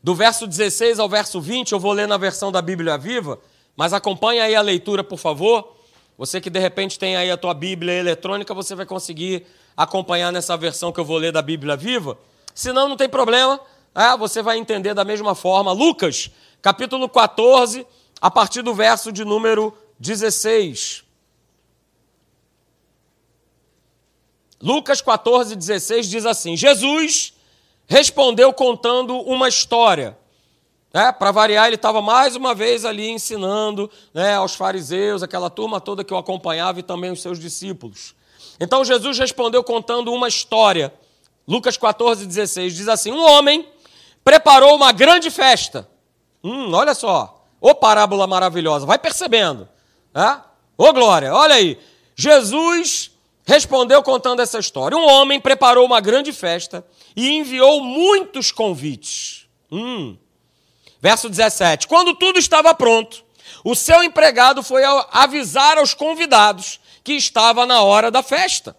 [0.03, 3.39] do verso 16 ao verso 20, eu vou ler na versão da Bíblia Viva.
[3.75, 5.75] Mas acompanhe aí a leitura, por favor.
[6.17, 10.55] Você que de repente tem aí a tua Bíblia eletrônica, você vai conseguir acompanhar nessa
[10.55, 12.17] versão que eu vou ler da Bíblia viva.
[12.53, 13.59] Se não, não tem problema,
[13.93, 15.73] é, você vai entender da mesma forma.
[15.73, 17.85] Lucas, capítulo 14,
[18.21, 21.03] a partir do verso de número 16.
[24.61, 27.33] Lucas 14, 16 diz assim: Jesus
[27.87, 30.17] respondeu contando uma história.
[30.95, 31.11] Né?
[31.11, 36.05] Para variar, ele estava mais uma vez ali ensinando né, aos fariseus, aquela turma toda
[36.05, 38.15] que o acompanhava e também os seus discípulos.
[38.61, 40.93] Então Jesus respondeu contando uma história.
[41.45, 43.67] Lucas 14, 16 diz assim: Um homem
[44.23, 45.85] preparou uma grande festa.
[46.41, 49.67] Hum, olha só, ô parábola maravilhosa, vai percebendo.
[50.13, 50.41] Né?
[50.77, 51.77] Ô glória, olha aí.
[52.15, 53.11] Jesus
[53.45, 54.95] respondeu contando essa história.
[54.95, 56.85] Um homem preparou uma grande festa
[57.17, 59.45] e enviou muitos convites.
[59.69, 60.15] Hum,
[61.01, 63.23] Verso 17: Quando tudo estava pronto,
[63.63, 68.75] o seu empregado foi avisar aos convidados que estava na hora da festa.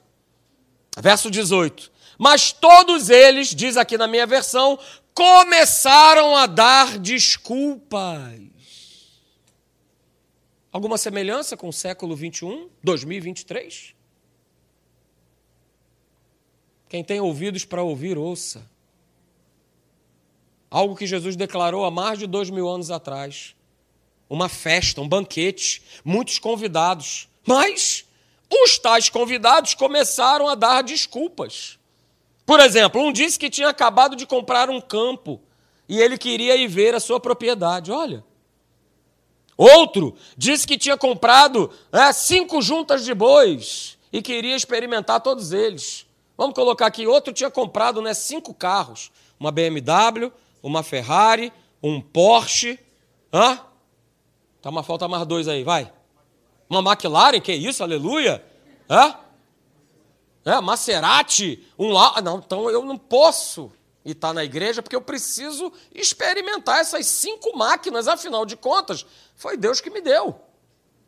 [0.98, 4.78] Verso 18: Mas todos eles, diz aqui na minha versão,
[5.14, 8.40] começaram a dar desculpas.
[10.72, 13.94] Alguma semelhança com o século 21, 2023?
[16.88, 18.68] Quem tem ouvidos para ouvir, ouça.
[20.76, 23.56] Algo que Jesus declarou há mais de dois mil anos atrás.
[24.28, 27.30] Uma festa, um banquete, muitos convidados.
[27.46, 28.04] Mas
[28.50, 31.78] os tais convidados começaram a dar desculpas.
[32.44, 35.40] Por exemplo, um disse que tinha acabado de comprar um campo
[35.88, 37.90] e ele queria ir ver a sua propriedade.
[37.90, 38.22] Olha.
[39.56, 46.04] Outro disse que tinha comprado né, cinco juntas de bois e queria experimentar todos eles.
[46.36, 49.10] Vamos colocar aqui: outro tinha comprado né, cinco carros:
[49.40, 50.30] uma BMW,
[50.62, 52.78] uma Ferrari, um Porsche.
[53.32, 53.60] Hã?
[54.60, 55.92] Tá uma falta mais dois aí, vai.
[56.68, 58.44] Uma McLaren, que isso, aleluia.
[58.90, 59.16] Hã?
[60.44, 62.12] É, Maserati, um lá.
[62.16, 63.72] Ah, não, então eu não posso
[64.04, 69.80] estar na igreja porque eu preciso experimentar essas cinco máquinas, afinal de contas, foi Deus
[69.80, 70.40] que me deu.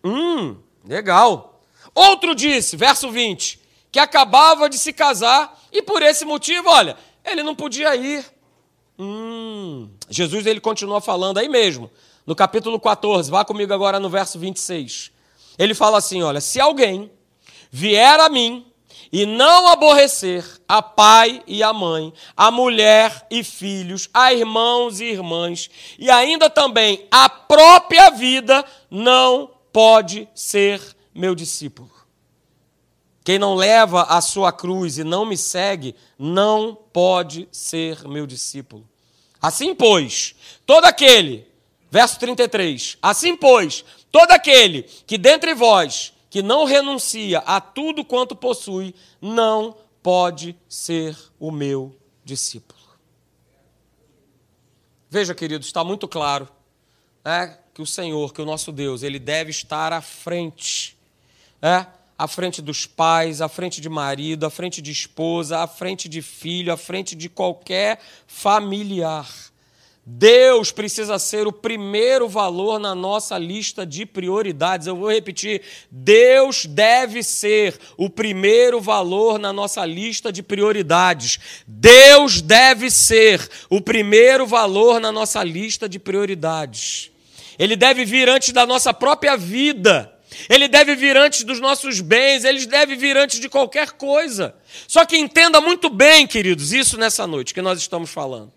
[0.04, 1.60] Hum, legal.
[1.94, 7.42] Outro disse, verso 20, que acabava de se casar e por esse motivo, olha, ele
[7.42, 8.24] não podia ir.
[8.98, 11.90] Hum, Jesus ele continua falando aí mesmo,
[12.26, 15.12] no capítulo 14, vá comigo agora no verso 26.
[15.58, 17.10] Ele fala assim: olha, se alguém
[17.70, 18.66] vier a mim
[19.12, 25.04] e não aborrecer a pai e a mãe, a mulher e filhos, a irmãos e
[25.04, 30.80] irmãs, e ainda também a própria vida, não pode ser
[31.14, 31.97] meu discípulo.
[33.28, 38.88] Quem não leva a sua cruz e não me segue, não pode ser meu discípulo.
[39.38, 41.46] Assim, pois, todo aquele,
[41.90, 48.34] verso 33, assim, pois, todo aquele que dentre vós que não renuncia a tudo quanto
[48.34, 52.80] possui, não pode ser o meu discípulo.
[55.10, 56.48] Veja, querido, está muito claro
[57.22, 60.96] é, que o Senhor, que o nosso Deus, ele deve estar à frente.
[61.60, 66.08] É, à frente dos pais, à frente de marido, à frente de esposa, à frente
[66.08, 69.28] de filho, à frente de qualquer familiar.
[70.10, 74.86] Deus precisa ser o primeiro valor na nossa lista de prioridades.
[74.86, 81.38] Eu vou repetir: Deus deve ser o primeiro valor na nossa lista de prioridades.
[81.66, 87.10] Deus deve ser o primeiro valor na nossa lista de prioridades.
[87.58, 90.17] Ele deve vir antes da nossa própria vida.
[90.48, 94.54] Ele deve vir antes dos nossos bens, ele deve vir antes de qualquer coisa.
[94.86, 98.52] Só que entenda muito bem, queridos, isso nessa noite que nós estamos falando.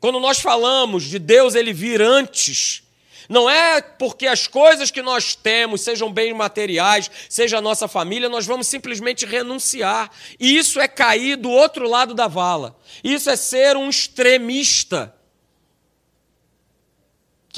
[0.00, 2.82] Quando nós falamos de Deus ele vir antes,
[3.28, 8.28] não é porque as coisas que nós temos, sejam bens materiais, seja a nossa família,
[8.28, 10.10] nós vamos simplesmente renunciar.
[10.40, 12.78] E isso é cair do outro lado da vala.
[13.04, 15.14] Isso é ser um extremista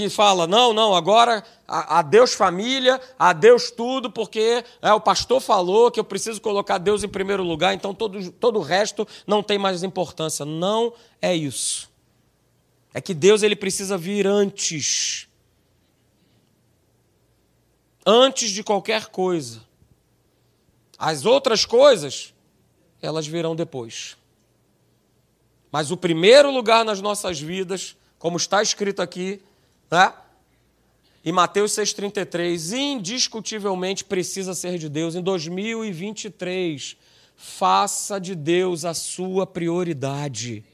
[0.09, 6.01] que fala: não, não, agora adeus família, adeus tudo, porque é, o pastor falou que
[6.01, 9.83] eu preciso colocar Deus em primeiro lugar, então todo, todo o resto não tem mais
[9.83, 10.45] importância.
[10.45, 11.91] Não é isso.
[12.95, 15.29] É que Deus ele precisa vir antes.
[18.05, 19.61] Antes de qualquer coisa.
[20.99, 22.35] As outras coisas,
[23.01, 24.17] elas virão depois.
[25.71, 29.41] Mas o primeiro lugar nas nossas vidas, como está escrito aqui,
[29.91, 30.13] né?
[31.23, 35.15] E Mateus 6,33, indiscutivelmente precisa ser de Deus.
[35.15, 36.97] Em 2023,
[37.37, 40.65] faça de Deus a sua prioridade.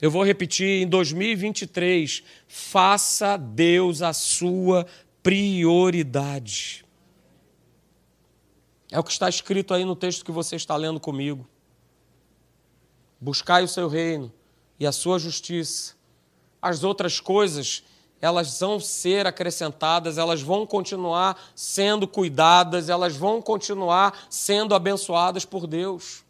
[0.00, 4.86] Eu vou repetir, em 2023, faça Deus a sua
[5.22, 6.84] prioridade.
[8.90, 11.48] É o que está escrito aí no texto que você está lendo comigo.
[13.20, 14.32] Buscai o seu reino
[14.78, 15.94] e a sua justiça.
[16.62, 17.84] As outras coisas
[18.20, 25.66] elas vão ser acrescentadas, elas vão continuar sendo cuidadas, elas vão continuar sendo abençoadas por
[25.66, 26.22] Deus.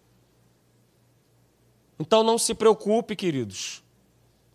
[1.99, 3.83] Então não se preocupe, queridos,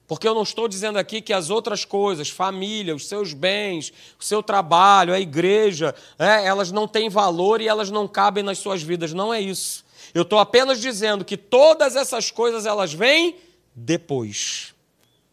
[0.07, 4.23] porque eu não estou dizendo aqui que as outras coisas, família, os seus bens, o
[4.23, 8.83] seu trabalho, a igreja, é, elas não têm valor e elas não cabem nas suas
[8.83, 9.13] vidas.
[9.13, 9.83] Não é isso.
[10.13, 13.35] Eu estou apenas dizendo que todas essas coisas elas vêm
[13.75, 14.73] depois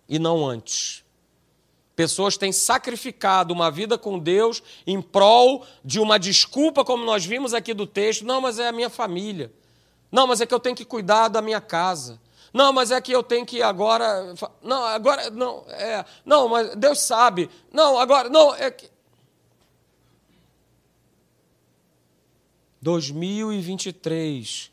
[0.09, 1.02] e não antes.
[2.03, 7.55] Pessoas têm sacrificado uma vida com Deus em prol de uma desculpa, como nós vimos
[7.55, 8.25] aqui do texto.
[8.25, 9.53] Não, mas é a minha família.
[10.11, 12.21] Não, mas é que eu tenho que cuidar da minha casa.
[12.53, 14.35] Não, mas é que eu tenho que agora.
[14.61, 15.31] Não, agora.
[15.31, 16.05] Não, é.
[16.25, 17.49] Não, mas Deus sabe.
[17.73, 18.29] Não, agora.
[18.29, 18.91] Não, é que.
[22.81, 24.73] 2023.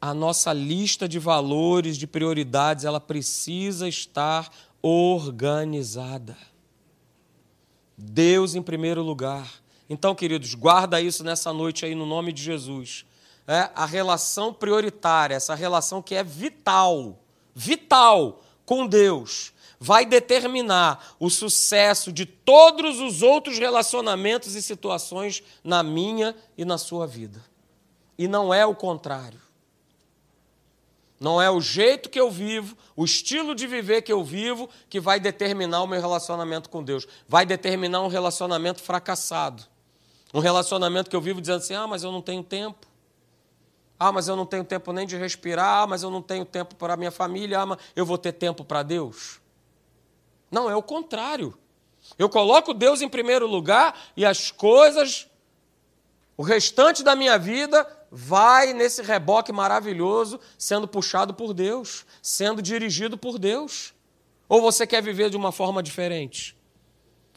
[0.00, 4.50] A nossa lista de valores, de prioridades, ela precisa estar
[4.82, 6.36] organizada.
[7.96, 9.50] Deus em primeiro lugar.
[9.88, 13.04] Então, queridos, guarda isso nessa noite aí no nome de Jesus.
[13.46, 17.18] É a relação prioritária, essa relação que é vital,
[17.54, 25.82] vital com Deus, vai determinar o sucesso de todos os outros relacionamentos e situações na
[25.82, 27.42] minha e na sua vida.
[28.16, 29.40] E não é o contrário.
[31.20, 34.98] Não é o jeito que eu vivo, o estilo de viver que eu vivo, que
[34.98, 37.06] vai determinar o meu relacionamento com Deus.
[37.28, 39.62] Vai determinar um relacionamento fracassado.
[40.32, 42.86] Um relacionamento que eu vivo dizendo assim: ah, mas eu não tenho tempo.
[43.98, 45.82] Ah, mas eu não tenho tempo nem de respirar.
[45.82, 47.60] Ah, mas eu não tenho tempo para a minha família.
[47.60, 49.40] Ah, mas eu vou ter tempo para Deus.
[50.50, 51.54] Não, é o contrário.
[52.18, 55.28] Eu coloco Deus em primeiro lugar e as coisas,
[56.34, 63.16] o restante da minha vida, vai nesse reboque maravilhoso, sendo puxado por Deus, sendo dirigido
[63.16, 63.94] por Deus.
[64.48, 66.56] Ou você quer viver de uma forma diferente?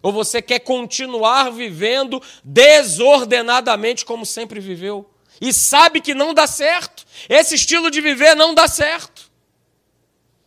[0.02, 5.10] Ou você quer continuar vivendo desordenadamente como sempre viveu?
[5.40, 7.06] E sabe que não dá certo.
[7.30, 9.32] Esse estilo de viver não dá certo.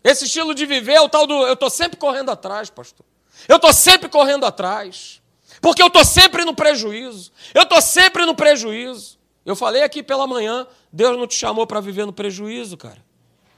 [0.02, 3.04] Esse estilo de viver é o tal do eu estou sempre correndo atrás, pastor.
[3.48, 5.22] Eu estou sempre correndo atrás.
[5.60, 7.32] Porque eu estou sempre no prejuízo.
[7.54, 9.15] Eu estou sempre no prejuízo.
[9.46, 13.02] Eu falei aqui pela manhã, Deus não te chamou para viver no prejuízo, cara.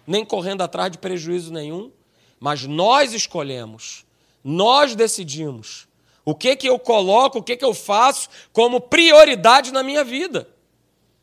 [0.07, 1.91] Nem correndo atrás de prejuízo nenhum.
[2.39, 4.05] Mas nós escolhemos,
[4.45, 5.89] nós decidimos
[6.25, 10.49] o que, que eu coloco, o que, que eu faço como prioridade na minha vida.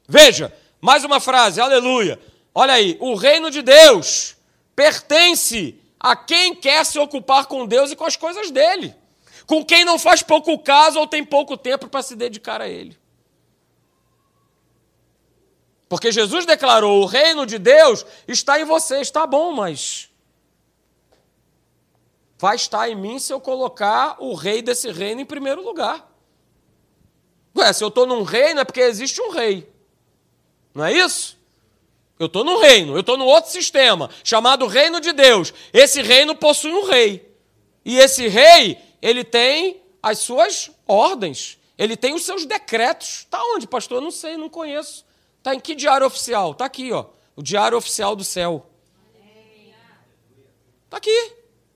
[0.07, 2.19] Veja, mais uma frase, aleluia.
[2.53, 4.35] Olha aí, o reino de Deus
[4.75, 8.93] pertence a quem quer se ocupar com Deus e com as coisas dele
[9.45, 12.97] com quem não faz pouco caso ou tem pouco tempo para se dedicar a Ele.
[15.87, 20.09] Porque Jesus declarou: o reino de Deus está em você, está bom, mas
[22.37, 26.11] vai estar em mim se eu colocar o rei desse reino em primeiro lugar.
[27.57, 29.69] Ué, se eu estou num reino é porque existe um rei.
[30.73, 31.37] Não é isso?
[32.19, 35.53] Eu estou num reino, eu estou num outro sistema, chamado Reino de Deus.
[35.73, 37.29] Esse reino possui um rei.
[37.83, 43.19] E esse rei, ele tem as suas ordens, ele tem os seus decretos.
[43.19, 43.97] Está onde, pastor?
[43.97, 45.05] Eu não sei, não conheço.
[45.45, 46.53] Está em que diário oficial?
[46.53, 47.05] Está aqui, ó.
[47.35, 48.65] O diário oficial do céu.
[50.85, 51.33] Está aqui.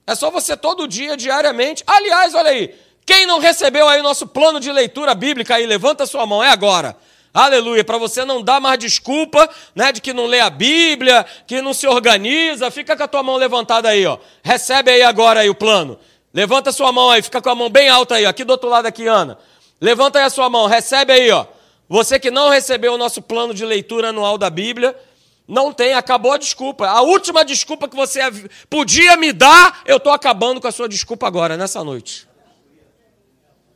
[0.07, 1.83] É só você todo dia, diariamente.
[1.85, 2.75] Aliás, olha aí.
[3.05, 6.49] Quem não recebeu aí o nosso plano de leitura bíblica aí, levanta sua mão, é
[6.49, 6.97] agora.
[7.31, 11.61] Aleluia, para você não dar mais desculpa, né, de que não lê a Bíblia, que
[11.61, 14.17] não se organiza, fica com a tua mão levantada aí, ó.
[14.41, 15.99] Recebe aí agora aí o plano.
[16.33, 18.87] Levanta sua mão aí, fica com a mão bem alta aí, aqui do outro lado
[18.87, 19.37] aqui, Ana.
[19.79, 21.45] Levanta aí a sua mão, recebe aí, ó.
[21.89, 24.95] Você que não recebeu o nosso plano de leitura anual da Bíblia,
[25.47, 26.87] não tem, acabou a desculpa.
[26.87, 28.19] A última desculpa que você
[28.69, 32.27] podia me dar, eu estou acabando com a sua desculpa agora, nessa noite.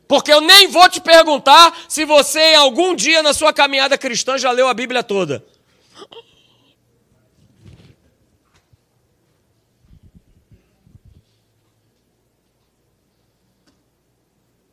[0.06, 4.52] Porque eu nem vou te perguntar se você, algum dia na sua caminhada cristã, já
[4.52, 5.44] leu a Bíblia toda.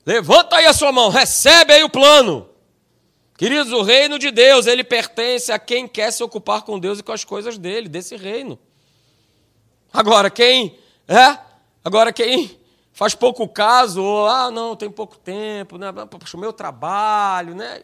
[0.06, 2.51] Levanta aí a sua mão, recebe aí o plano.
[3.42, 7.04] Queridos, o reino de Deus, ele pertence a quem quer se ocupar com Deus e
[7.04, 8.60] com as coisas dele, desse reino.
[9.92, 10.78] Agora, quem,
[11.08, 11.40] é?
[11.84, 12.56] Agora, quem
[12.94, 15.92] faz pouco caso, ou, ah, não, tem pouco tempo, né?
[15.92, 17.82] Poxa, o meu trabalho, né?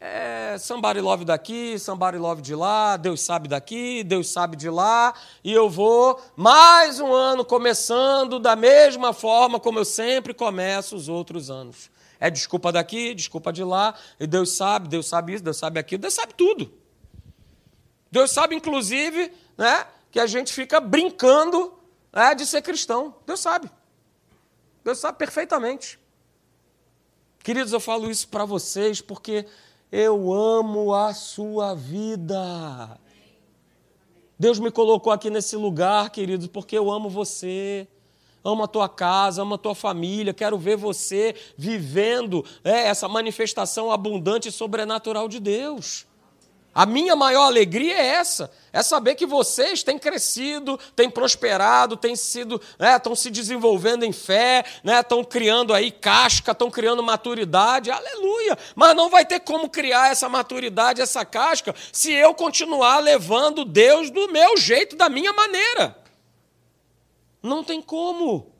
[0.00, 5.12] É, somebody love daqui, somebody love de lá, Deus sabe daqui, Deus sabe de lá,
[5.42, 11.08] e eu vou mais um ano começando da mesma forma como eu sempre começo os
[11.08, 11.90] outros anos.
[12.20, 16.02] É desculpa daqui, desculpa de lá, e Deus sabe, Deus sabe isso, Deus sabe aquilo,
[16.02, 16.70] Deus sabe tudo.
[18.10, 21.72] Deus sabe, inclusive, né, que a gente fica brincando
[22.12, 23.14] né, de ser cristão.
[23.26, 23.70] Deus sabe.
[24.84, 25.98] Deus sabe perfeitamente.
[27.42, 29.46] Queridos, eu falo isso para vocês porque
[29.90, 32.98] eu amo a sua vida.
[34.38, 37.88] Deus me colocou aqui nesse lugar, queridos, porque eu amo você.
[38.42, 43.92] Amo a tua casa, amo a tua família, quero ver você vivendo é, essa manifestação
[43.92, 46.06] abundante e sobrenatural de Deus.
[46.72, 52.14] A minha maior alegria é essa, é saber que vocês têm crescido, têm prosperado, têm
[52.14, 57.90] sido, né, estão se desenvolvendo em fé, né, estão criando aí casca, estão criando maturidade,
[57.90, 58.56] aleluia.
[58.76, 64.08] Mas não vai ter como criar essa maturidade, essa casca, se eu continuar levando Deus
[64.08, 65.99] do meu jeito, da minha maneira.
[67.42, 68.52] Não tem como.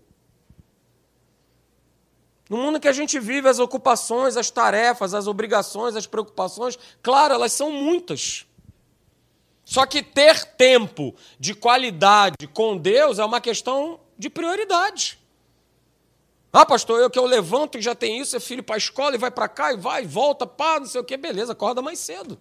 [2.49, 7.35] No mundo que a gente vive, as ocupações, as tarefas, as obrigações, as preocupações, claro,
[7.35, 8.45] elas são muitas.
[9.65, 15.21] Só que ter tempo de qualidade com Deus é uma questão de prioridade.
[16.53, 19.15] Ah, pastor, eu que eu levanto e já tem isso, é filho para a escola
[19.15, 22.01] e vai para cá e vai, volta, pá, não sei o que, beleza, acorda mais
[22.01, 22.41] cedo.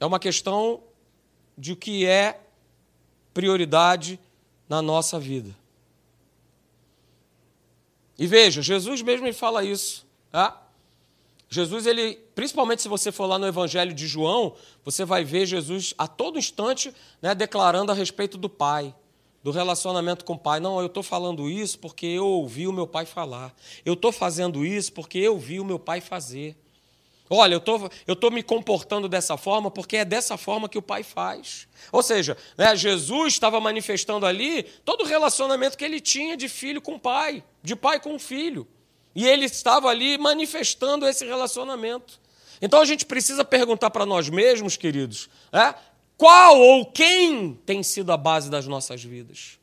[0.00, 0.82] É uma questão
[1.60, 2.40] de o que é
[3.34, 4.18] prioridade
[4.66, 5.54] na nossa vida.
[8.18, 10.06] E veja, Jesus mesmo me fala isso.
[10.30, 10.60] Tá?
[11.50, 14.54] Jesus, ele, principalmente se você for lá no Evangelho de João,
[14.84, 18.94] você vai ver Jesus a todo instante né, declarando a respeito do Pai,
[19.42, 20.60] do relacionamento com o Pai.
[20.60, 23.54] Não, eu estou falando isso porque eu ouvi o meu Pai falar.
[23.84, 26.56] Eu estou fazendo isso porque eu vi o meu Pai fazer.
[27.32, 30.82] Olha, eu tô, estou tô me comportando dessa forma porque é dessa forma que o
[30.82, 31.68] Pai faz.
[31.92, 36.82] Ou seja, né, Jesus estava manifestando ali todo o relacionamento que ele tinha de filho
[36.82, 38.66] com pai, de pai com filho.
[39.14, 42.20] E ele estava ali manifestando esse relacionamento.
[42.60, 45.72] Então a gente precisa perguntar para nós mesmos, queridos, é,
[46.16, 49.58] qual ou quem tem sido a base das nossas vidas?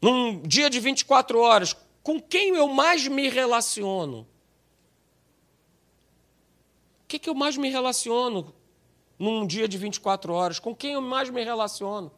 [0.00, 4.26] Num dia de 24 horas, com quem eu mais me relaciono?
[7.06, 8.52] O que, que eu mais me relaciono
[9.16, 10.58] num dia de 24 horas?
[10.58, 12.10] Com quem eu mais me relaciono?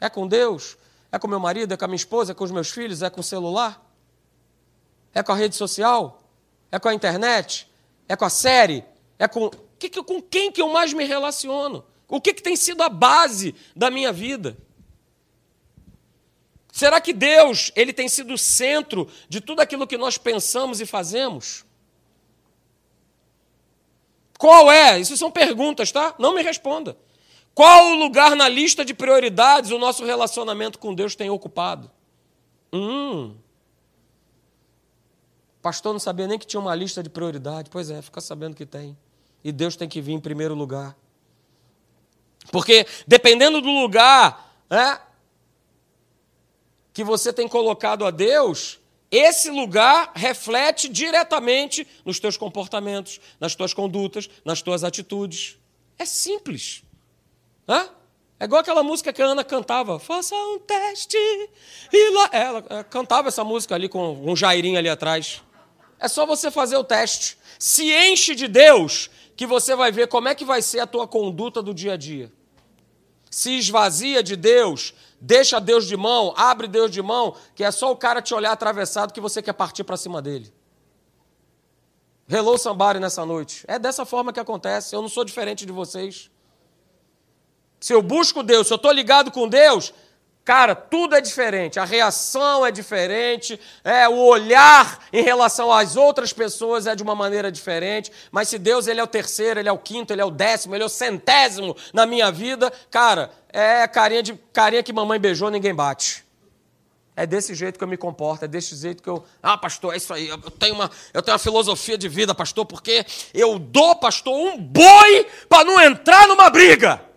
[0.00, 0.78] É com Deus?
[1.10, 1.74] É com meu marido?
[1.74, 2.30] É com a minha esposa?
[2.30, 3.02] É com os meus filhos?
[3.02, 3.84] É com o celular?
[5.12, 6.22] É com a rede social?
[6.70, 7.68] É com a internet?
[8.08, 8.84] É com a série?
[9.18, 9.50] É com.
[9.76, 11.84] Que, que, com quem que eu mais me relaciono?
[12.06, 14.56] O que, que tem sido a base da minha vida?
[16.70, 20.86] Será que Deus ele tem sido o centro de tudo aquilo que nós pensamos e
[20.86, 21.66] fazemos?
[24.38, 24.98] Qual é?
[25.00, 26.14] Isso são perguntas, tá?
[26.18, 26.96] Não me responda.
[27.52, 31.90] Qual o lugar na lista de prioridades o nosso relacionamento com Deus tem ocupado?
[32.72, 33.34] Hum.
[35.60, 37.68] Pastor não sabia nem que tinha uma lista de prioridade.
[37.68, 38.96] Pois é, fica sabendo que tem.
[39.42, 40.96] E Deus tem que vir em primeiro lugar.
[42.52, 45.00] Porque dependendo do lugar né,
[46.92, 48.78] que você tem colocado a Deus,
[49.10, 55.56] esse lugar reflete diretamente nos teus comportamentos, nas tuas condutas, nas tuas atitudes.
[55.98, 56.82] É simples.
[57.66, 57.88] Hã?
[58.40, 59.98] É igual aquela música que a Ana cantava.
[59.98, 61.16] Faça um teste.
[61.92, 62.30] E lá.
[62.32, 65.42] Ela é, cantava essa música ali com um Jairinho ali atrás.
[65.98, 67.36] É só você fazer o teste.
[67.58, 71.08] Se enche de Deus, que você vai ver como é que vai ser a tua
[71.08, 72.32] conduta do dia a dia.
[73.28, 77.90] Se esvazia de Deus, deixa Deus de mão, abre Deus de mão, que é só
[77.90, 80.52] o cara te olhar atravessado que você quer partir para cima dele.
[82.28, 83.64] Hello somebody nessa noite.
[83.66, 84.94] É dessa forma que acontece.
[84.94, 86.30] Eu não sou diferente de vocês.
[87.80, 89.94] Se eu busco Deus, se eu estou ligado com Deus,
[90.48, 96.32] Cara, tudo é diferente, a reação é diferente, é o olhar em relação às outras
[96.32, 99.72] pessoas é de uma maneira diferente, mas se Deus ele é o terceiro, ele é
[99.72, 103.88] o quinto, ele é o décimo, ele é o centésimo na minha vida, cara, é
[103.88, 106.24] carinha de carinha que mamãe beijou, ninguém bate.
[107.16, 109.24] É desse jeito que eu me comporto, é desse jeito que eu.
[109.42, 110.28] Ah, pastor, é isso aí.
[110.28, 113.04] Eu tenho uma, eu tenho uma filosofia de vida, pastor, porque
[113.34, 117.08] eu dou, pastor, um boi para não entrar numa briga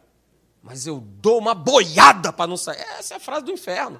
[0.61, 2.79] mas eu dou uma boiada para não sair.
[2.97, 3.99] Essa é a frase do inferno.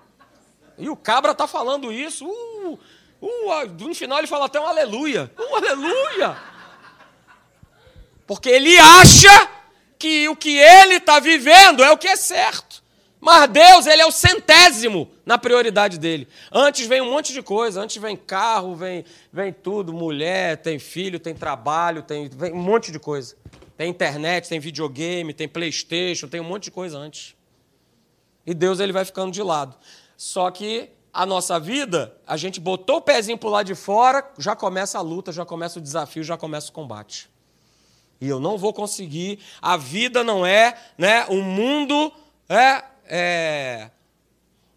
[0.78, 2.26] E o cabra está falando isso.
[2.26, 2.80] Uh,
[3.22, 5.32] uh, no final ele fala até um aleluia.
[5.38, 6.38] Um aleluia!
[8.28, 9.50] Porque ele acha
[10.02, 12.82] que o que ele está vivendo é o que é certo.
[13.20, 16.28] Mas Deus, ele é o centésimo na prioridade dele.
[16.52, 17.80] Antes vem um monte de coisa.
[17.80, 22.92] Antes vem carro, vem, vem tudo, mulher, tem filho, tem trabalho, tem vem um monte
[22.92, 23.36] de coisa.
[23.78, 27.36] Tem internet, tem videogame, tem Playstation, tem um monte de coisa antes.
[28.44, 29.76] E Deus ele vai ficando de lado.
[30.18, 34.56] Só que a nossa vida, a gente botou o pezinho para lado de fora, já
[34.56, 37.31] começa a luta, já começa o desafio, já começa o combate.
[38.22, 39.40] E eu não vou conseguir.
[39.62, 42.14] A vida não é, né, um mundo
[42.48, 43.92] é, é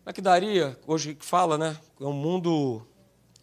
[0.05, 1.79] como é que daria hoje que fala, né?
[1.99, 2.87] É um mundo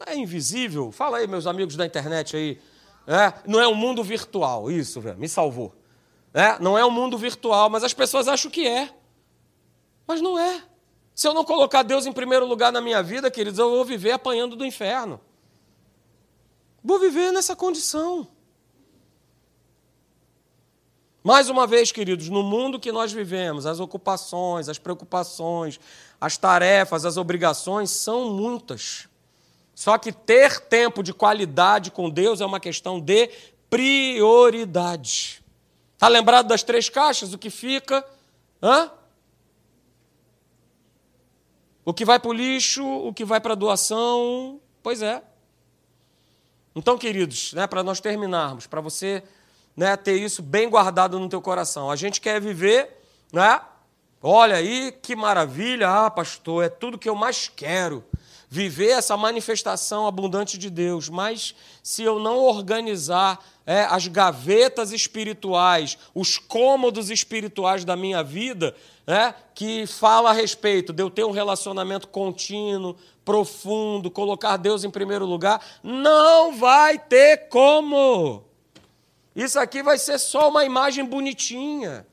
[0.05, 0.91] é invisível.
[0.91, 2.61] Fala aí, meus amigos da internet aí.
[3.07, 5.73] É, não é um mundo virtual, isso, velho, me salvou.
[6.31, 8.93] É, não é um mundo virtual, mas as pessoas acham que é.
[10.05, 10.61] Mas não é.
[11.15, 14.11] Se eu não colocar Deus em primeiro lugar na minha vida, queridos, eu vou viver
[14.11, 15.19] apanhando do inferno.
[16.83, 18.27] Vou viver nessa condição.
[21.23, 25.79] Mais uma vez, queridos, no mundo que nós vivemos, as ocupações, as preocupações,
[26.19, 29.07] as tarefas, as obrigações são muitas.
[29.75, 33.29] Só que ter tempo de qualidade com Deus é uma questão de
[33.69, 35.43] prioridade.
[35.93, 37.33] Está lembrado das três caixas?
[37.33, 38.03] O que fica?
[38.61, 38.91] Hã?
[41.85, 44.59] O que vai para o lixo, o que vai para a doação.
[44.81, 45.21] Pois é.
[46.75, 49.23] Então, queridos, né, para nós terminarmos, para você
[49.75, 52.89] né, ter isso bem guardado no teu coração, a gente quer viver,
[53.31, 53.61] né?
[54.23, 58.03] Olha aí que maravilha, ah, pastor, é tudo que eu mais quero
[58.47, 65.97] viver essa manifestação abundante de Deus, mas se eu não organizar é, as gavetas espirituais,
[66.13, 68.75] os cômodos espirituais da minha vida,
[69.07, 74.89] é, que fala a respeito de eu ter um relacionamento contínuo, profundo, colocar Deus em
[74.89, 78.43] primeiro lugar, não vai ter como.
[79.35, 82.05] Isso aqui vai ser só uma imagem bonitinha.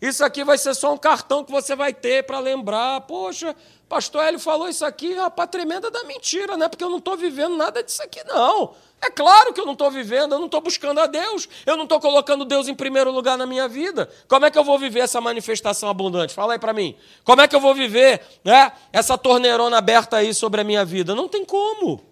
[0.00, 3.02] Isso aqui vai ser só um cartão que você vai ter para lembrar.
[3.02, 3.54] Poxa,
[3.86, 6.68] pastor Hélio falou isso aqui, rapaz, tremenda da mentira, né?
[6.68, 8.74] Porque eu não estou vivendo nada disso aqui, não.
[9.02, 11.84] É claro que eu não estou vivendo, eu não estou buscando a Deus, eu não
[11.84, 14.08] estou colocando Deus em primeiro lugar na minha vida.
[14.26, 16.32] Como é que eu vou viver essa manifestação abundante?
[16.32, 16.96] Fala aí para mim.
[17.22, 21.14] Como é que eu vou viver né, essa torneirona aberta aí sobre a minha vida?
[21.14, 22.09] Não tem como.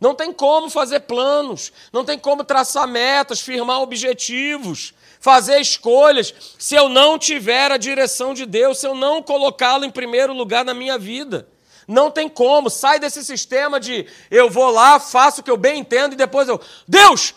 [0.00, 6.76] Não tem como fazer planos, não tem como traçar metas, firmar objetivos, fazer escolhas, se
[6.76, 10.72] eu não tiver a direção de Deus, se eu não colocá-lo em primeiro lugar na
[10.72, 11.48] minha vida.
[11.86, 15.80] Não tem como, sai desse sistema de eu vou lá, faço o que eu bem
[15.80, 17.34] entendo e depois eu, Deus,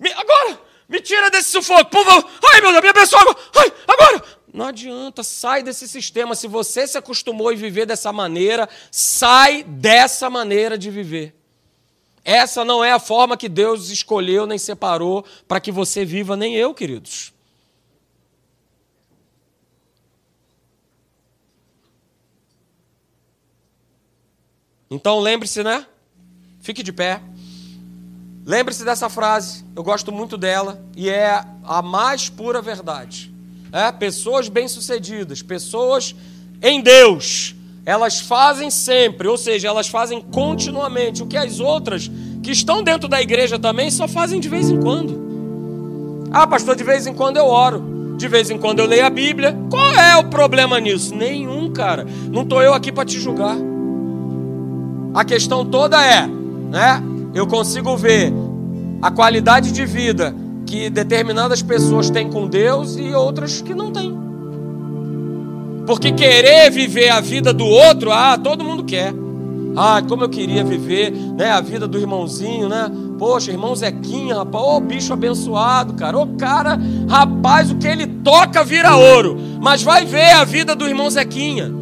[0.00, 3.72] me, agora, me tira desse sufoco, por favor, ai meu Deus, me abençoa agora, ai,
[3.86, 4.24] agora.
[4.52, 6.36] Não adianta, sai desse sistema.
[6.36, 11.34] Se você se acostumou a viver dessa maneira, sai dessa maneira de viver.
[12.24, 16.54] Essa não é a forma que Deus escolheu nem separou para que você viva, nem
[16.54, 17.34] eu, queridos.
[24.90, 25.86] Então lembre-se, né?
[26.60, 27.20] Fique de pé.
[28.46, 33.32] Lembre-se dessa frase, eu gosto muito dela e é a mais pura verdade.
[33.72, 36.14] É, pessoas bem-sucedidas, pessoas
[36.62, 37.54] em Deus,
[37.86, 42.10] elas fazem sempre, ou seja, elas fazem continuamente o que as outras
[42.42, 46.28] que estão dentro da igreja também só fazem de vez em quando.
[46.32, 49.10] Ah, pastor, de vez em quando eu oro, de vez em quando eu leio a
[49.10, 49.56] Bíblia.
[49.70, 51.14] Qual é o problema nisso?
[51.14, 52.06] Nenhum, cara.
[52.30, 53.56] Não estou eu aqui para te julgar.
[55.14, 57.02] A questão toda é, né?
[57.34, 58.32] Eu consigo ver
[59.02, 60.34] a qualidade de vida
[60.66, 64.16] que determinadas pessoas têm com Deus e outras que não têm.
[65.86, 69.12] Porque querer viver a vida do outro, ah, todo mundo quer.
[69.76, 72.90] Ah, como eu queria viver né, a vida do irmãozinho, né?
[73.18, 76.16] Poxa, irmão Zequinha, rapaz, ô oh, bicho abençoado, cara.
[76.16, 76.78] Ô oh, cara,
[77.08, 79.36] rapaz, o que ele toca vira ouro.
[79.60, 81.72] Mas vai ver a vida do irmão Zequinha.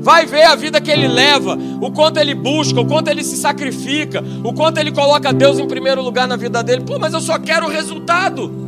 [0.00, 3.36] Vai ver a vida que ele leva, o quanto ele busca, o quanto ele se
[3.36, 6.82] sacrifica, o quanto ele coloca Deus em primeiro lugar na vida dele.
[6.82, 8.67] Pô, mas eu só quero o resultado.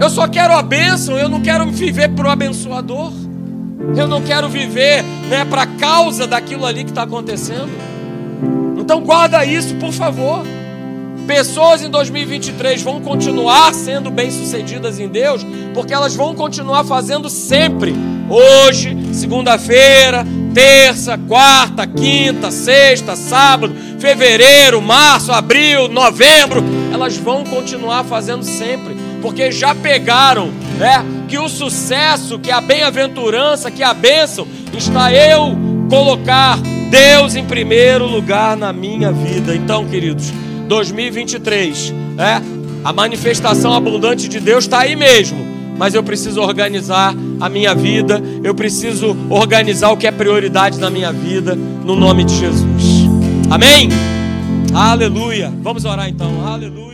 [0.00, 3.12] Eu só quero a bênção, eu não quero viver para o abençoador.
[3.96, 7.70] Eu não quero viver né, para a causa daquilo ali que está acontecendo.
[8.78, 10.44] Então guarda isso, por favor.
[11.26, 17.94] Pessoas em 2023 vão continuar sendo bem-sucedidas em Deus, porque elas vão continuar fazendo sempre.
[18.28, 28.42] Hoje, segunda-feira, terça, quarta, quinta, sexta, sábado, fevereiro, março, abril, novembro, elas vão continuar fazendo
[28.42, 28.93] sempre
[29.24, 31.02] porque já pegaram, né?
[31.26, 34.46] Que o sucesso, que a bem-aventurança, que a bênção
[34.76, 35.56] está eu
[35.88, 36.58] colocar
[36.90, 39.56] Deus em primeiro lugar na minha vida.
[39.56, 40.30] Então, queridos,
[40.68, 42.42] 2023, né?
[42.84, 45.38] A manifestação abundante de Deus está aí mesmo,
[45.78, 50.90] mas eu preciso organizar a minha vida, eu preciso organizar o que é prioridade na
[50.90, 53.08] minha vida, no nome de Jesus.
[53.50, 53.88] Amém?
[54.74, 55.50] Aleluia.
[55.62, 56.46] Vamos orar então.
[56.46, 56.93] Aleluia.